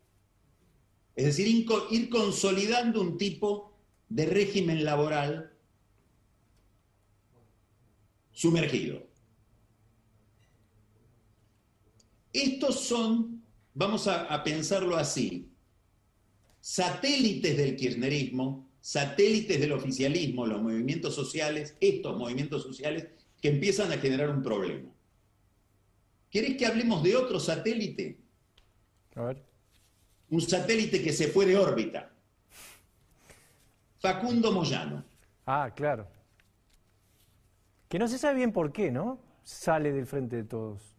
[1.15, 1.47] Es decir,
[1.91, 3.73] ir consolidando un tipo
[4.09, 5.53] de régimen laboral
[8.31, 9.01] sumergido.
[12.33, 13.41] Estos son,
[13.73, 15.49] vamos a, pensarlo así,
[16.59, 23.07] satélites del kirchnerismo, satélites del oficialismo, los movimientos sociales, estos movimientos sociales
[23.41, 24.91] que empiezan a generar un problema.
[26.29, 28.17] ¿Querés que hablemos de otro satélite?
[29.15, 29.44] A ver.
[30.29, 32.11] Un satélite que se fue de órbita.
[33.99, 35.03] Facundo Moyano.
[35.45, 36.07] Ah, claro.
[37.87, 39.19] Que no se sabe bien por qué, ¿no?
[39.43, 40.95] Sale del frente de todos.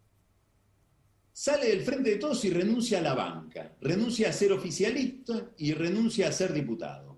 [1.33, 3.75] Sale del frente de todos y renuncia a la banca.
[3.81, 7.17] Renuncia a ser oficialista y renuncia a ser diputado.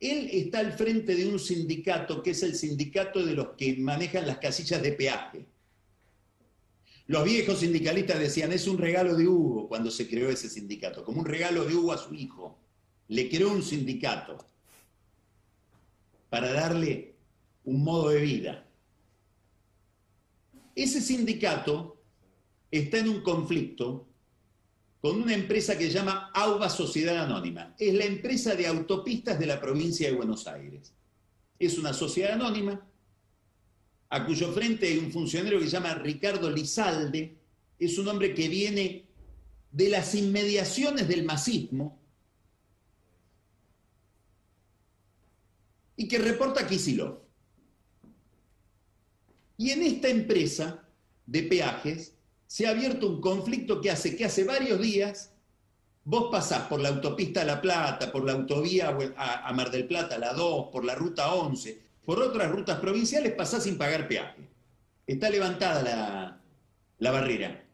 [0.00, 4.26] Él está al frente de un sindicato que es el sindicato de los que manejan
[4.26, 5.46] las casillas de peaje.
[7.10, 11.18] Los viejos sindicalistas decían, es un regalo de Hugo cuando se creó ese sindicato, como
[11.18, 12.56] un regalo de Hugo a su hijo.
[13.08, 14.38] Le creó un sindicato
[16.28, 17.16] para darle
[17.64, 18.64] un modo de vida.
[20.76, 22.00] Ese sindicato
[22.70, 24.06] está en un conflicto
[25.00, 27.74] con una empresa que se llama AUBA Sociedad Anónima.
[27.76, 30.94] Es la empresa de autopistas de la provincia de Buenos Aires.
[31.58, 32.88] Es una sociedad anónima
[34.10, 37.36] a cuyo frente hay un funcionario que se llama Ricardo Lizalde,
[37.78, 39.06] es un hombre que viene
[39.70, 41.98] de las inmediaciones del masismo
[45.96, 47.20] y que reporta a Kisilov.
[49.56, 50.88] Y en esta empresa
[51.26, 52.14] de peajes
[52.46, 55.34] se ha abierto un conflicto que hace que hace varios días
[56.02, 60.32] vos pasás por la autopista La Plata, por la autovía a Mar del Plata, la
[60.32, 64.48] 2, por la ruta 11, por otras rutas provinciales pasás sin pagar peaje.
[65.06, 66.40] Está levantada la,
[66.98, 67.64] la barrera.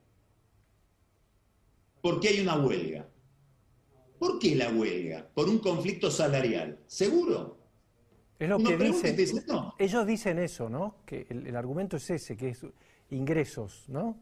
[2.00, 3.08] Porque hay una huelga.
[4.18, 5.28] ¿Por qué la huelga?
[5.34, 6.78] Por un conflicto salarial.
[6.86, 7.58] ¿Seguro?
[8.38, 9.16] Es lo que dicen.
[9.78, 10.98] Ellos dicen eso, ¿no?
[11.04, 12.64] Que el, el, argumento es ese, que es
[13.10, 14.18] ingresos, ¿no?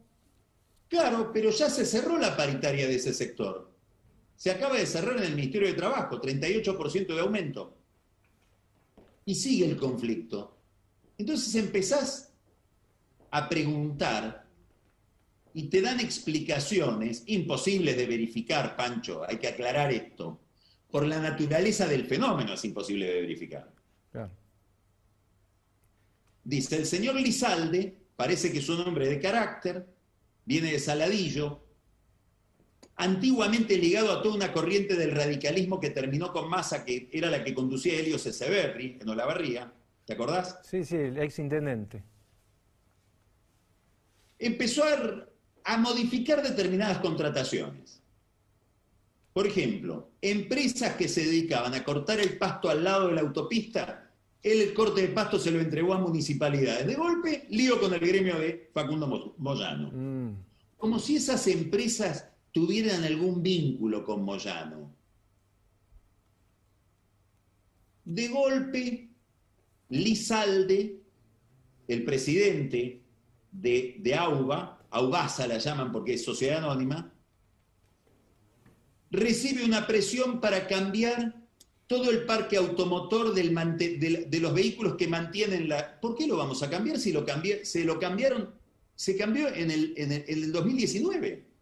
[0.88, 3.72] Claro, pero ya se cerró la paritaria de ese sector.
[4.36, 7.76] Se acaba de cerrar en el Ministerio de Trabajo, 38% de aumento
[9.24, 10.58] y sigue el conflicto.
[11.18, 12.32] Entonces empezás
[13.30, 14.46] a preguntar
[15.54, 20.40] y te dan explicaciones imposibles de verificar, Pancho, hay que aclarar esto.
[20.90, 23.72] Por la naturaleza del fenómeno es imposible de verificar.
[26.42, 29.86] Dice, el señor Lizalde parece que es un hombre de carácter,
[30.44, 31.63] viene de Saladillo,
[32.96, 37.42] antiguamente ligado a toda una corriente del radicalismo que terminó con Massa, que era la
[37.42, 39.72] que conducía Helio Ceseberri en Olavarría.
[40.04, 40.58] ¿Te acordás?
[40.62, 42.02] Sí, sí, el ex intendente.
[44.38, 45.26] Empezó a,
[45.64, 48.00] a modificar determinadas contrataciones.
[49.32, 54.10] Por ejemplo, empresas que se dedicaban a cortar el pasto al lado de la autopista,
[54.42, 56.86] él el corte de pasto se lo entregó a municipalidades.
[56.86, 59.90] De golpe, lío con el gremio de Facundo Moyano.
[59.90, 60.36] Mm.
[60.76, 64.94] Como si esas empresas tuvieran algún vínculo con Moyano.
[68.04, 69.10] De golpe,
[69.88, 71.02] Lizalde,
[71.88, 73.02] el presidente
[73.50, 77.12] de, de AUBA, AUBASA la llaman porque es sociedad anónima,
[79.10, 81.34] recibe una presión para cambiar
[81.88, 86.00] todo el parque automotor de, los vehículos que mantienen la...
[86.00, 87.26] ¿Por qué lo vamos a cambiar si lo
[87.64, 88.54] se lo cambiaron?
[88.94, 91.53] Se cambió en el, en el 2019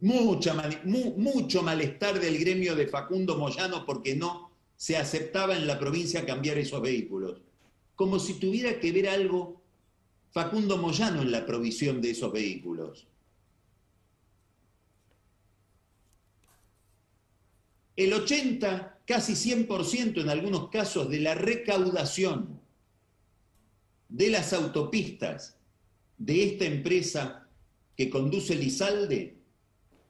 [0.00, 6.58] mucho malestar del gremio de Facundo Moyano porque no se aceptaba en la provincia cambiar
[6.58, 7.40] esos vehículos.
[7.96, 9.60] Como si tuviera que ver algo
[10.30, 13.06] Facundo Moyano en la provisión de esos vehículos.
[17.96, 22.60] El 80, casi 100% en algunos casos de la recaudación
[24.08, 25.56] de las autopistas
[26.16, 27.48] de esta empresa
[27.96, 29.37] que conduce Lizalde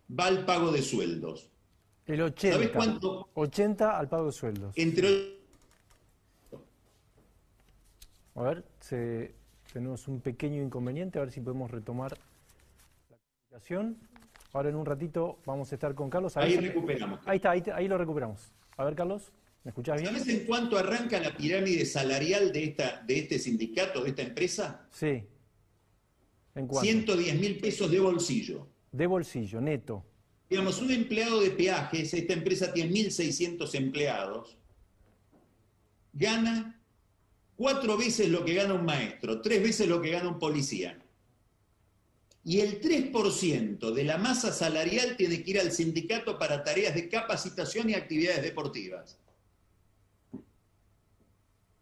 [0.08, 1.50] va al pago de sueldos.
[2.06, 2.56] El 80.
[2.56, 3.28] ¿Sabes cuánto?
[3.34, 4.72] 80 al pago de sueldos.
[4.76, 5.38] Entre.
[8.34, 8.64] A ver,
[9.72, 12.16] tenemos un pequeño inconveniente, a ver si podemos retomar
[13.10, 13.98] la comunicación.
[14.52, 16.36] Ahora en un ratito vamos a estar con Carlos.
[16.36, 17.20] ahí recuperamos.
[17.26, 18.52] Ahí está, ahí, lo recuperamos.
[18.76, 19.32] A ver, Carlos,
[19.64, 20.14] ¿me escuchás bien?
[20.14, 24.86] ¿Sabes en cuánto arranca la pirámide salarial de, esta, de este sindicato, de esta empresa?
[24.92, 25.24] Sí.
[26.54, 26.80] ¿En cuánto?
[26.80, 30.04] 110 mil pesos de bolsillo de bolsillo, neto.
[30.48, 34.56] Digamos, un empleado de peajes, esta empresa tiene 1.600 empleados,
[36.12, 36.80] gana
[37.56, 40.98] cuatro veces lo que gana un maestro, tres veces lo que gana un policía.
[42.44, 47.08] y el 3% de la masa salarial tiene que ir al sindicato para tareas de
[47.10, 49.18] capacitación y actividades deportivas.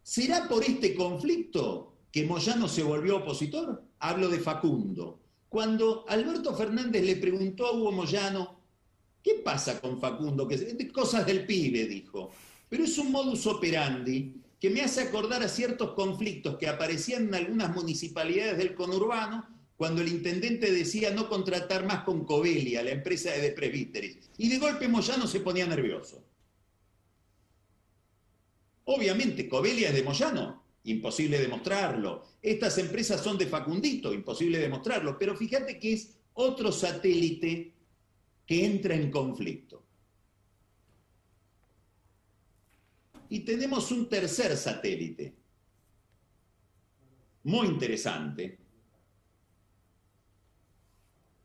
[0.02, 3.84] ¿Será por este conflicto que Moyano se volvió opositor?
[4.00, 5.20] Hablo de Facundo.
[5.56, 8.60] Cuando Alberto Fernández le preguntó a Hugo Moyano,
[9.22, 10.46] ¿qué pasa con Facundo?
[10.46, 12.30] Que cosas del pibe, dijo.
[12.68, 17.36] Pero es un modus operandi que me hace acordar a ciertos conflictos que aparecían en
[17.36, 19.48] algunas municipalidades del conurbano
[19.78, 24.18] cuando el intendente decía no contratar más con Covelia, la empresa de presbíteres.
[24.36, 26.22] Y de golpe Moyano se ponía nervioso.
[28.84, 32.24] Obviamente, Covelia es de Moyano, imposible demostrarlo.
[32.40, 35.18] Estas empresas son de Facundito, imposible demostrarlo.
[35.18, 37.72] Pero fíjate que es otro satélite
[38.46, 39.82] que entra en conflicto.
[43.28, 45.34] Y tenemos un tercer satélite,
[47.42, 48.58] muy interesante,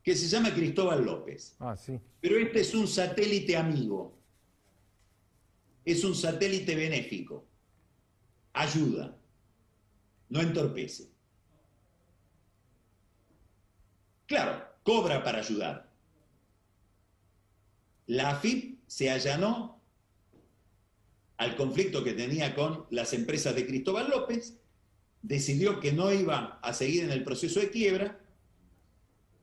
[0.02, 1.56] que se llama Cristóbal López.
[1.58, 1.98] Ah, sí.
[2.20, 4.16] Pero este es un satélite amigo,
[5.84, 7.44] es un satélite benéfico,
[8.52, 9.16] ayuda,
[10.32, 11.10] no entorpece.
[14.26, 15.92] Claro, cobra para ayudar.
[18.06, 19.78] La AFIP se allanó
[21.36, 24.54] al conflicto que tenía con las empresas de Cristóbal López,
[25.20, 28.18] decidió que no iba a seguir en el proceso de quiebra,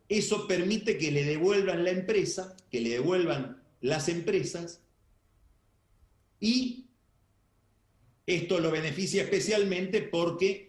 [0.08, 4.82] eso permite que le devuelvan la empresa, que le devuelvan las empresas,
[6.40, 6.88] y
[8.26, 10.68] esto lo beneficia especialmente porque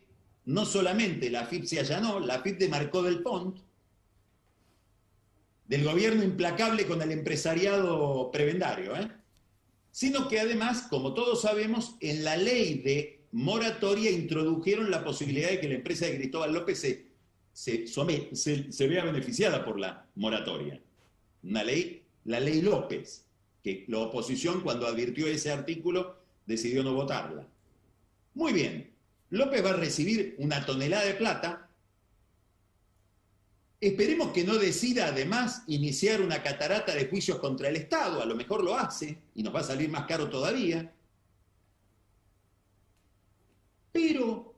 [0.51, 3.59] no solamente la FIP se allanó, la FIP demarcó del PONT,
[5.69, 9.09] del gobierno implacable con el empresariado prebendario, ¿eh?
[9.93, 15.61] sino que además, como todos sabemos, en la ley de moratoria introdujeron la posibilidad de
[15.61, 16.81] que la empresa de Cristóbal López
[17.53, 20.81] se, se, vea beneficiada por la moratoria.
[21.45, 23.25] Una ley, la ley López,
[23.63, 27.47] que la oposición cuando advirtió ese artículo decidió no votarla.
[28.35, 28.90] Muy bien,
[29.31, 31.71] López va a recibir una tonelada de plata
[33.81, 38.35] Esperemos que no decida además iniciar una catarata de juicios contra el Estado, a lo
[38.35, 40.93] mejor lo hace y nos va a salir más caro todavía.
[43.91, 44.55] Pero,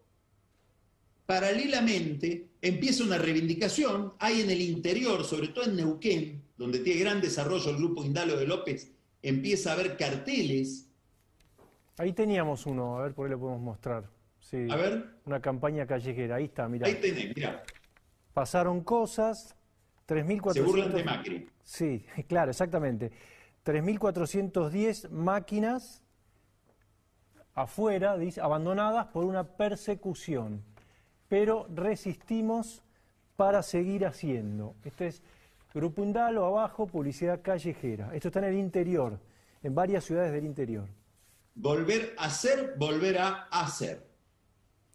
[1.25, 7.21] paralelamente, empieza una reivindicación, hay en el interior, sobre todo en Neuquén, donde tiene gran
[7.21, 8.91] desarrollo el grupo Indalo de López,
[9.23, 10.89] empieza a haber carteles.
[11.97, 14.22] Ahí teníamos uno, a ver por ahí lo podemos mostrar.
[14.43, 15.07] Sí, a ver.
[15.25, 16.87] Una campaña callejera, ahí está, mira.
[16.87, 17.65] Ahí tenés, mira
[18.33, 19.55] pasaron cosas,
[20.09, 20.53] 3.400...
[20.53, 21.49] Se burlan de Macri.
[21.63, 23.13] Sí, claro, exactamente.
[23.65, 26.03] 3.410 máquinas
[27.55, 30.65] afuera, dice, abandonadas por una persecución,
[31.29, 32.83] pero resistimos
[33.37, 34.75] para seguir haciendo.
[34.85, 35.23] Este es
[35.75, 38.15] Grupo Indalo, abajo, publicidad callejera.
[38.15, 39.19] Esto está en el interior,
[39.63, 40.89] en varias ciudades del interior.
[41.55, 44.12] Volver a ser, volver a hacer.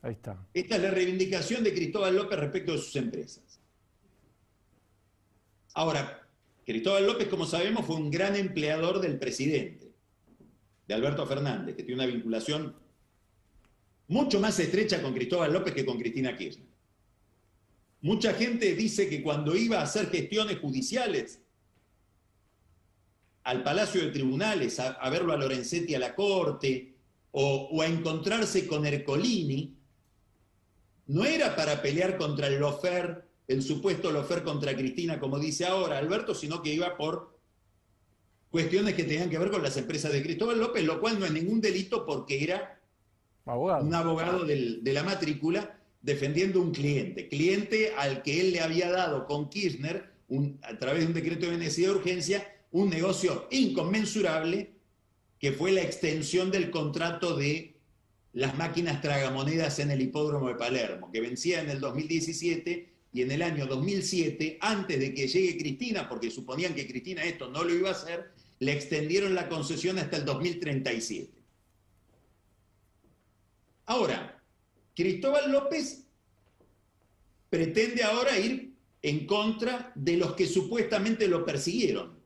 [0.02, 0.48] Ahí está.
[0.54, 3.60] Esta es la reivindicación de Cristóbal López respecto de sus empresas.
[5.74, 6.28] Ahora,
[6.66, 9.94] Cristóbal López, como sabemos, fue un gran empleador del presidente,
[10.88, 12.76] de Alberto Fernández, que tiene una vinculación
[14.08, 16.68] mucho más estrecha con Cristóbal López que con Cristina Kirchner.
[18.02, 21.42] Mucha gente dice que cuando iba a hacer gestiones judiciales
[23.44, 26.96] al Palacio de Tribunales, a, verlo a Lorenzetti a la Corte,
[27.32, 29.77] o, o a encontrarse con Ercolini,
[31.08, 35.98] no era para pelear contra el lofer, el supuesto lofer contra Cristina, como dice ahora
[35.98, 37.38] Alberto, sino que iba por
[38.50, 41.32] cuestiones que tenían que ver con las empresas de Cristóbal López, lo cual no es
[41.32, 42.82] ningún delito porque era
[43.46, 49.26] un abogado de la matrícula defendiendo un cliente, cliente al que él le había dado
[49.26, 50.12] con Kirchner,
[50.64, 54.74] a través de un decreto de necesidad de urgencia, un negocio inconmensurable
[55.40, 57.77] que fue la extensión del contrato de
[58.34, 63.32] las máquinas tragamonedas en el hipódromo de Palermo, que vencía en el 2017 y en
[63.32, 67.74] el año 2007, antes de que llegue Cristina, porque suponían que Cristina esto no lo
[67.74, 71.32] iba a hacer, le extendieron la concesión hasta el 2037.
[73.86, 74.44] Ahora,
[74.96, 76.06] Cristóbal López
[77.50, 82.18] pretende ahora ir en contra de los que supuestamente lo persiguieron.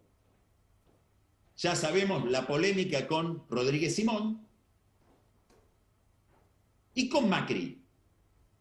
[1.58, 4.47] Ya sabemos la polémica con Rodríguez Simón,
[6.94, 7.82] y con Macri,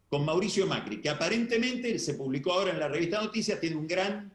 [0.09, 4.31] con Mauricio Macri, que aparentemente se publicó ahora en la revista Noticias, tiene un gran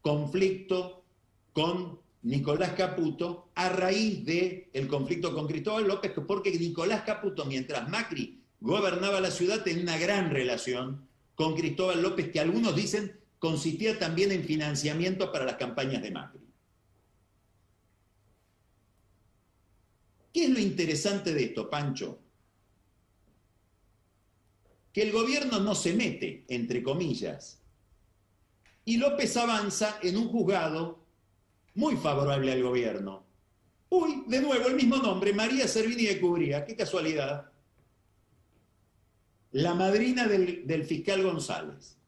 [0.00, 1.04] conflicto
[1.52, 7.88] con Nicolás Caputo a raíz del el conflicto con Cristóbal López, porque Nicolás Caputo, mientras
[7.88, 13.98] Macri gobernaba la ciudad, tenía una gran relación con Cristóbal López, que algunos dicen consistía
[13.98, 16.40] también en financiamiento para las campañas de Macri.
[20.32, 22.18] ¿Qué es lo interesante de esto, Pancho?
[24.92, 27.58] Que el gobierno no se mete, entre comillas,
[28.88, 31.04] y López avanza en un juzgado
[31.74, 33.22] muy favorable al gobierno.
[33.90, 37.52] Uy, de nuevo el mismo nombre, María Servini de Cubría, qué casualidad.
[39.52, 41.98] La madrina del, fiscal González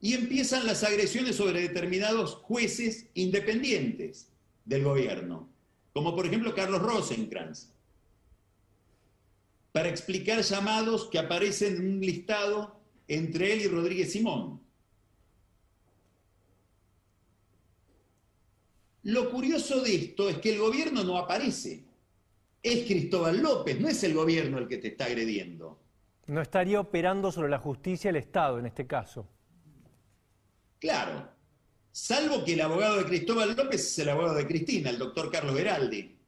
[0.00, 4.28] y empiezan las agresiones sobre determinados jueces independientes
[4.64, 5.48] del gobierno,
[5.92, 7.68] como por ejemplo Carlos Rosenkrantz,
[9.78, 14.60] para explicar llamados que aparecen en un listado entre él y Rodríguez Simón.
[19.04, 21.84] Lo curioso de esto es que el gobierno no aparece.
[22.60, 25.78] Es Cristóbal López, no es el gobierno el que te está agrediendo.
[26.26, 29.28] No estaría operando sobre la justicia el Estado en este caso.
[30.80, 31.30] Claro,
[31.92, 35.54] salvo que el abogado de Cristóbal López es el abogado de Cristina, el doctor Carlos
[35.54, 36.18] Veraldi.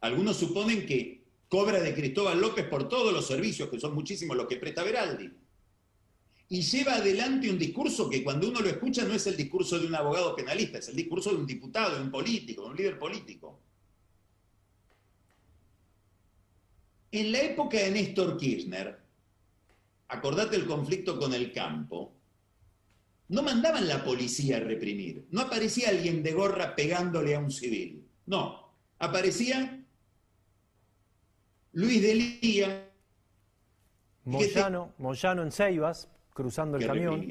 [0.00, 1.23] Algunos suponen que
[1.54, 5.30] cobra de Cristóbal López por todos los servicios, que son muchísimos los que presta Veraldi.
[6.48, 9.86] Y lleva adelante un discurso que cuando uno lo escucha no es el discurso de
[9.86, 12.98] un abogado penalista, es el discurso de un diputado, de un político, de un líder
[12.98, 13.60] político.
[17.12, 18.98] En la época de Néstor Kirchner,
[20.08, 22.14] acordate el conflicto con el campo,
[23.28, 28.04] no mandaban la policía a reprimir, no aparecía alguien de gorra pegándole a un civil,
[28.26, 29.73] no, aparecía
[31.74, 32.90] Luis de Lía.
[34.24, 37.28] Moyano, Moyano en Ceibas, cruzando el camión.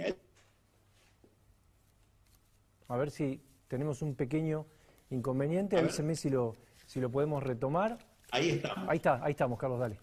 [2.88, 4.68] A ver si tenemos un pequeño
[5.10, 7.98] inconveniente, avíseme si lo, si lo podemos retomar.
[8.32, 8.90] Ahí estamos.
[8.90, 10.00] Ahí está, ahí estamos, Carlos, dale.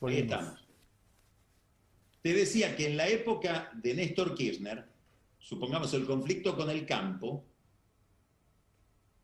[0.00, 0.66] Ahí estamos.
[2.22, 4.86] Te decía que en la época de Néstor Kirchner,
[5.38, 7.44] supongamos el conflicto con el campo,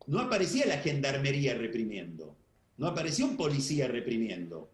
[0.06, 2.36] no aparecía la gendarmería reprimiendo,
[2.78, 4.70] no aparecía un policía reprimiendo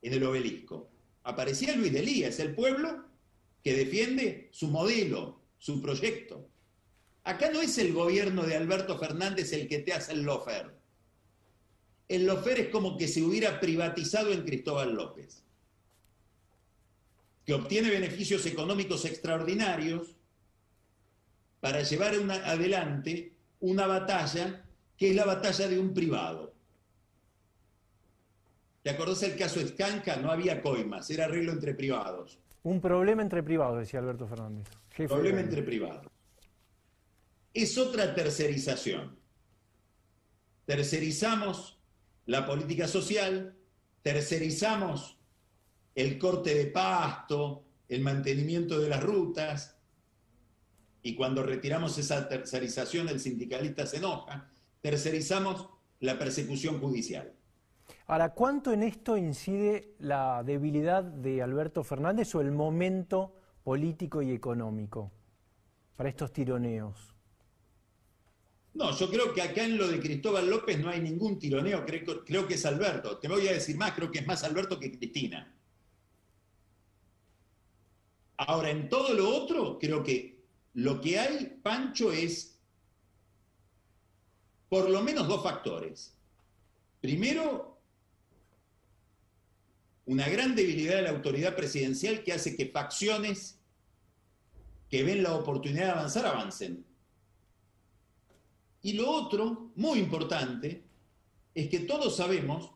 [0.00, 0.90] en el obelisco.
[1.24, 3.04] Aparecía Luis de Lías, el pueblo
[3.62, 6.48] que defiende su modelo, su proyecto.
[7.24, 10.74] Acá no es el gobierno de Alberto Fernández el que te hace el lofer.
[12.08, 15.44] El lofer es como que se hubiera privatizado en Cristóbal López
[17.48, 20.14] que obtiene beneficios económicos extraordinarios
[21.60, 22.12] para llevar
[22.44, 24.66] adelante una batalla
[24.98, 26.52] que es la batalla de un privado.
[28.82, 30.16] ¿Te acordás el caso Escanca?
[30.16, 32.38] No había coimas, era arreglo entre privados.
[32.62, 34.68] Un problema entre privados, decía Alberto Fernández.
[35.08, 36.06] problema entre privados.
[37.54, 39.18] Es otra tercerización.
[40.64, 41.78] Tercerizamos
[42.26, 43.56] la política social,
[44.02, 45.18] tercerizamos
[45.94, 49.78] el corte de pasto, el mantenimiento de las rutas,
[51.02, 54.50] y cuando retiramos esa tercerización el sindicalista se enoja,
[54.82, 55.68] tercerizamos
[56.00, 57.32] la persecución judicial.
[58.10, 64.32] Ahora, ¿cuánto en esto incide la debilidad de Alberto Fernández o el momento político y
[64.32, 65.12] económico
[65.94, 67.14] para estos tironeos?
[68.72, 72.24] No, yo creo que acá en lo de Cristóbal López no hay ningún tironeo, creo,
[72.24, 73.18] creo que es Alberto.
[73.18, 75.54] Te voy a decir más, creo que es más Alberto que Cristina.
[78.38, 82.58] Ahora, en todo lo otro, creo que lo que hay, Pancho, es
[84.70, 86.16] por lo menos dos factores.
[87.02, 87.77] Primero,
[90.08, 93.60] una gran debilidad de la autoridad presidencial que hace que facciones
[94.88, 96.82] que ven la oportunidad de avanzar avancen.
[98.80, 100.82] Y lo otro, muy importante,
[101.54, 102.70] es que todos sabemos,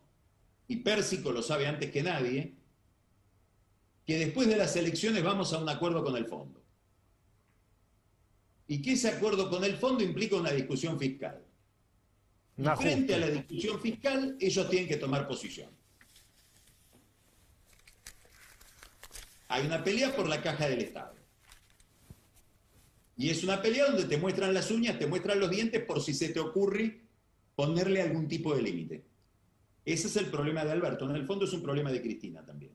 [0.68, 2.53] y Pérsico lo sabe antes que nadie,
[4.07, 6.61] que después de las elecciones vamos a un acuerdo con el fondo.
[8.68, 11.43] Y que ese acuerdo con el fondo implica una discusión fiscal.
[12.59, 15.70] Y frente a la discusión fiscal, ellos tienen que tomar posición.
[19.53, 21.14] Hay una pelea por la caja del Estado.
[23.18, 26.14] Y es una pelea donde te muestran las uñas, te muestran los dientes por si
[26.14, 27.03] se te ocurre
[27.55, 29.05] ponerle algún tipo de límite.
[29.84, 31.05] Ese es el problema de Alberto.
[31.05, 32.72] En el fondo es un problema de Cristina también.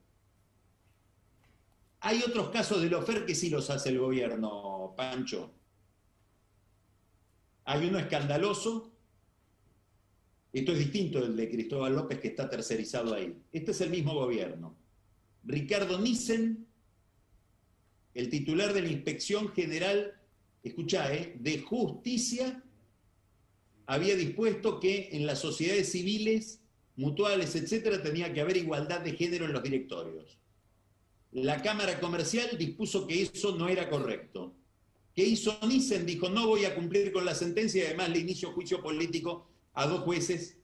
[2.01, 5.51] Hay otros casos de lofer que sí los hace el gobierno, Pancho.
[7.65, 8.91] Hay uno escandaloso.
[10.53, 13.36] Esto es distinto del de Cristóbal López que está tercerizado ahí.
[13.51, 14.75] Este es el mismo gobierno.
[15.43, 16.66] Ricardo Nissen,
[18.18, 20.20] el titular de la Inspección General,
[20.63, 21.36] escucha, ¿eh?
[21.39, 22.63] de Justicia,
[23.86, 26.59] había dispuesto que en las sociedades civiles,
[26.95, 30.39] mutuales, etcétera, tenía que haber igualdad de género en los directorios.
[31.32, 34.55] la Cámara Comercial dispuso que eso no era correcto.
[35.15, 36.07] ¿Qué hizo Nissen?
[36.07, 39.86] Dijo, no voy a cumplir con la sentencia y además le inicio juicio político a
[39.86, 40.57] dos jueces,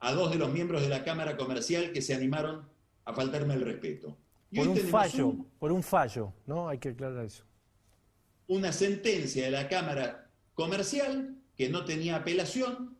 [0.00, 2.68] a dos de los miembros de la Cámara Comercial que se animaron
[3.06, 4.18] a faltarme el respeto.
[4.54, 6.68] Por un fallo, por un fallo, ¿no?
[6.68, 7.44] Hay que aclarar eso.
[8.46, 12.96] Una sentencia de la Cámara Comercial que no tenía apelación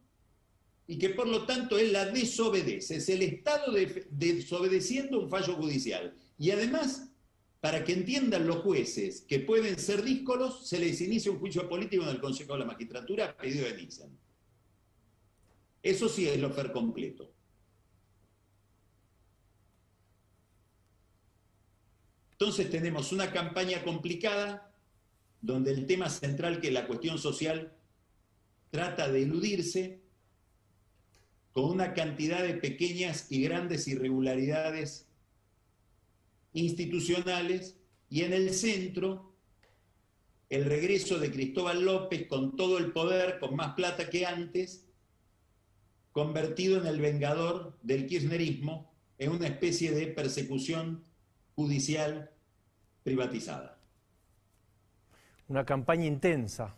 [0.87, 2.97] y que por lo tanto él la desobedece.
[2.97, 3.73] Es el Estado
[4.11, 6.15] desobedeciendo un fallo judicial.
[6.39, 7.11] Y además,
[7.61, 12.03] para que entiendan los jueces que pueden ser díscolos, se les inicia un juicio político
[12.03, 14.19] en el Consejo de la Magistratura a pedido de Nissen.
[15.83, 17.33] Eso sí es lo fer completo.
[22.43, 24.69] Entonces tenemos una campaña complicada
[25.41, 27.73] donde el tema central, que es la cuestión social,
[28.73, 30.01] trata de eludirse
[31.53, 35.07] con una cantidad de pequeñas y grandes irregularidades
[36.53, 37.77] institucionales.
[38.11, 39.37] Y en el centro
[40.51, 44.85] el regreso de Cristóbal López con todo el poder, con más plata que antes,
[46.11, 51.05] convertido en el vengador del kirchnerismo en una especie de persecución
[51.55, 52.32] judicial
[53.03, 53.79] privatizada.
[55.49, 56.75] Una campaña intensa.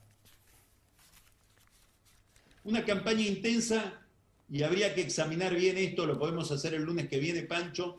[2.64, 4.01] Una campaña intensa
[4.49, 7.99] y habría que examinar bien esto, lo podemos hacer el lunes que viene, Pancho,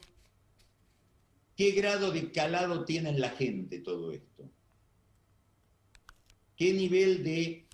[1.56, 4.50] ¿Qué grado de calado tiene en la gente todo esto?
[6.58, 7.66] ¿Qué nivel de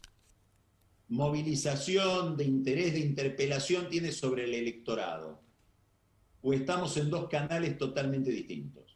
[1.09, 5.41] movilización, de interés, de interpelación tiene sobre el electorado?
[6.43, 8.90] ¿O estamos en dos canales totalmente distintos?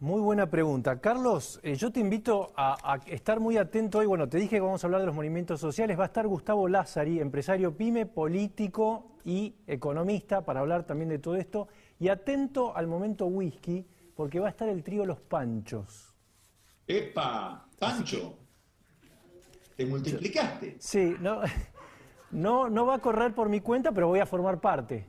[0.00, 1.00] Muy buena pregunta.
[1.00, 4.06] Carlos, eh, yo te invito a, estar muy atento hoy.
[4.06, 5.98] Bueno, te dije que vamos a hablar de los movimientos sociales.
[5.98, 11.34] Va a estar Gustavo Lázari, empresario pyme, político y economista, para hablar también de todo
[11.34, 11.66] esto.
[11.98, 13.84] Y atento al momento whisky,
[14.14, 16.14] porque va a estar el trío Los Panchos.
[16.86, 17.66] ¡Epa!
[17.76, 18.38] ¡Pancho!
[19.76, 20.76] ¿Te multiplicaste?
[20.78, 21.40] Sí, no,
[22.30, 25.06] no, no va a correr por mi cuenta, pero voy a formar parte.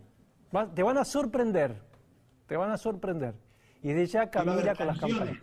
[0.73, 1.79] te van a sorprender.
[2.47, 3.35] Te van a sorprender.
[3.81, 5.37] Y de ya Camila con las campanas.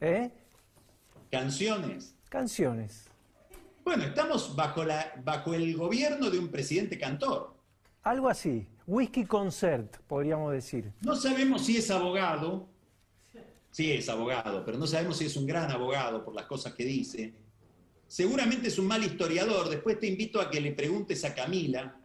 [0.00, 0.30] ¿Eh?
[1.30, 2.14] Canciones.
[2.28, 3.06] Canciones.
[3.84, 7.54] Bueno, estamos bajo, la, bajo el gobierno de un presidente cantor.
[8.02, 8.66] Algo así.
[8.86, 10.92] Whisky Concert, podríamos decir.
[11.00, 12.68] No sabemos si es abogado.
[13.70, 16.84] Sí, es abogado, pero no sabemos si es un gran abogado por las cosas que
[16.84, 17.34] dice.
[18.06, 19.68] Seguramente es un mal historiador.
[19.68, 21.96] Después te invito a que le preguntes a Camila,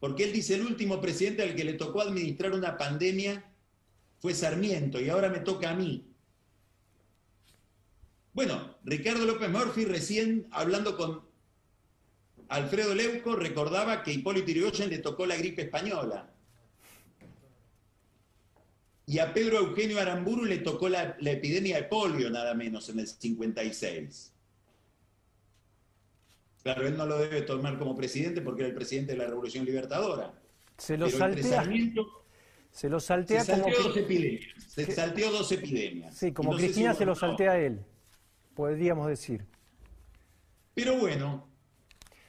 [0.00, 3.44] porque él dice el último presidente al que le tocó administrar una pandemia
[4.22, 6.06] fue Sarmiento y ahora me toca a mí.
[8.32, 11.22] Bueno, Ricardo López Murphy recién hablando con
[12.48, 16.30] Alfredo Leuco recordaba que Hipólito Yrigoyen le tocó la gripe española.
[19.06, 23.00] Y a Pedro Eugenio Aramburu le tocó la, la epidemia de polio, nada menos, en
[23.00, 24.32] el 56.
[26.62, 29.64] Claro, él no lo debe tomar como presidente porque era el presidente de la Revolución
[29.64, 30.32] Libertadora.
[30.78, 31.64] Se lo saltea.
[32.72, 33.68] Se lo saltea se como.
[33.68, 34.64] Dos epidemias.
[34.66, 36.16] Se salteó dos epidemias.
[36.16, 37.84] Sí, como Cristina se lo saltea a él,
[38.54, 39.44] podríamos decir.
[40.74, 41.46] Pero bueno,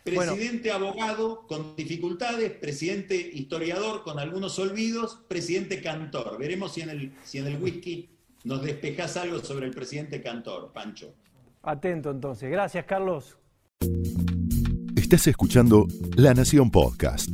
[0.03, 6.37] presidente abogado con dificultades, presidente historiador con algunos olvidos, presidente cantor.
[6.37, 8.09] Veremos si en el, si en el whisky
[8.43, 11.15] nos despejas algo sobre el presidente cantor, Pancho.
[11.61, 12.51] Atento entonces.
[12.51, 13.37] Gracias, Carlos.
[14.97, 15.87] Estás escuchando
[16.17, 17.29] La Nación Podcast.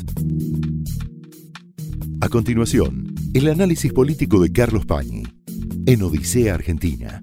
[2.22, 5.24] A continuación, el análisis político de Carlos Pañi
[5.86, 7.22] en Odisea Argentina.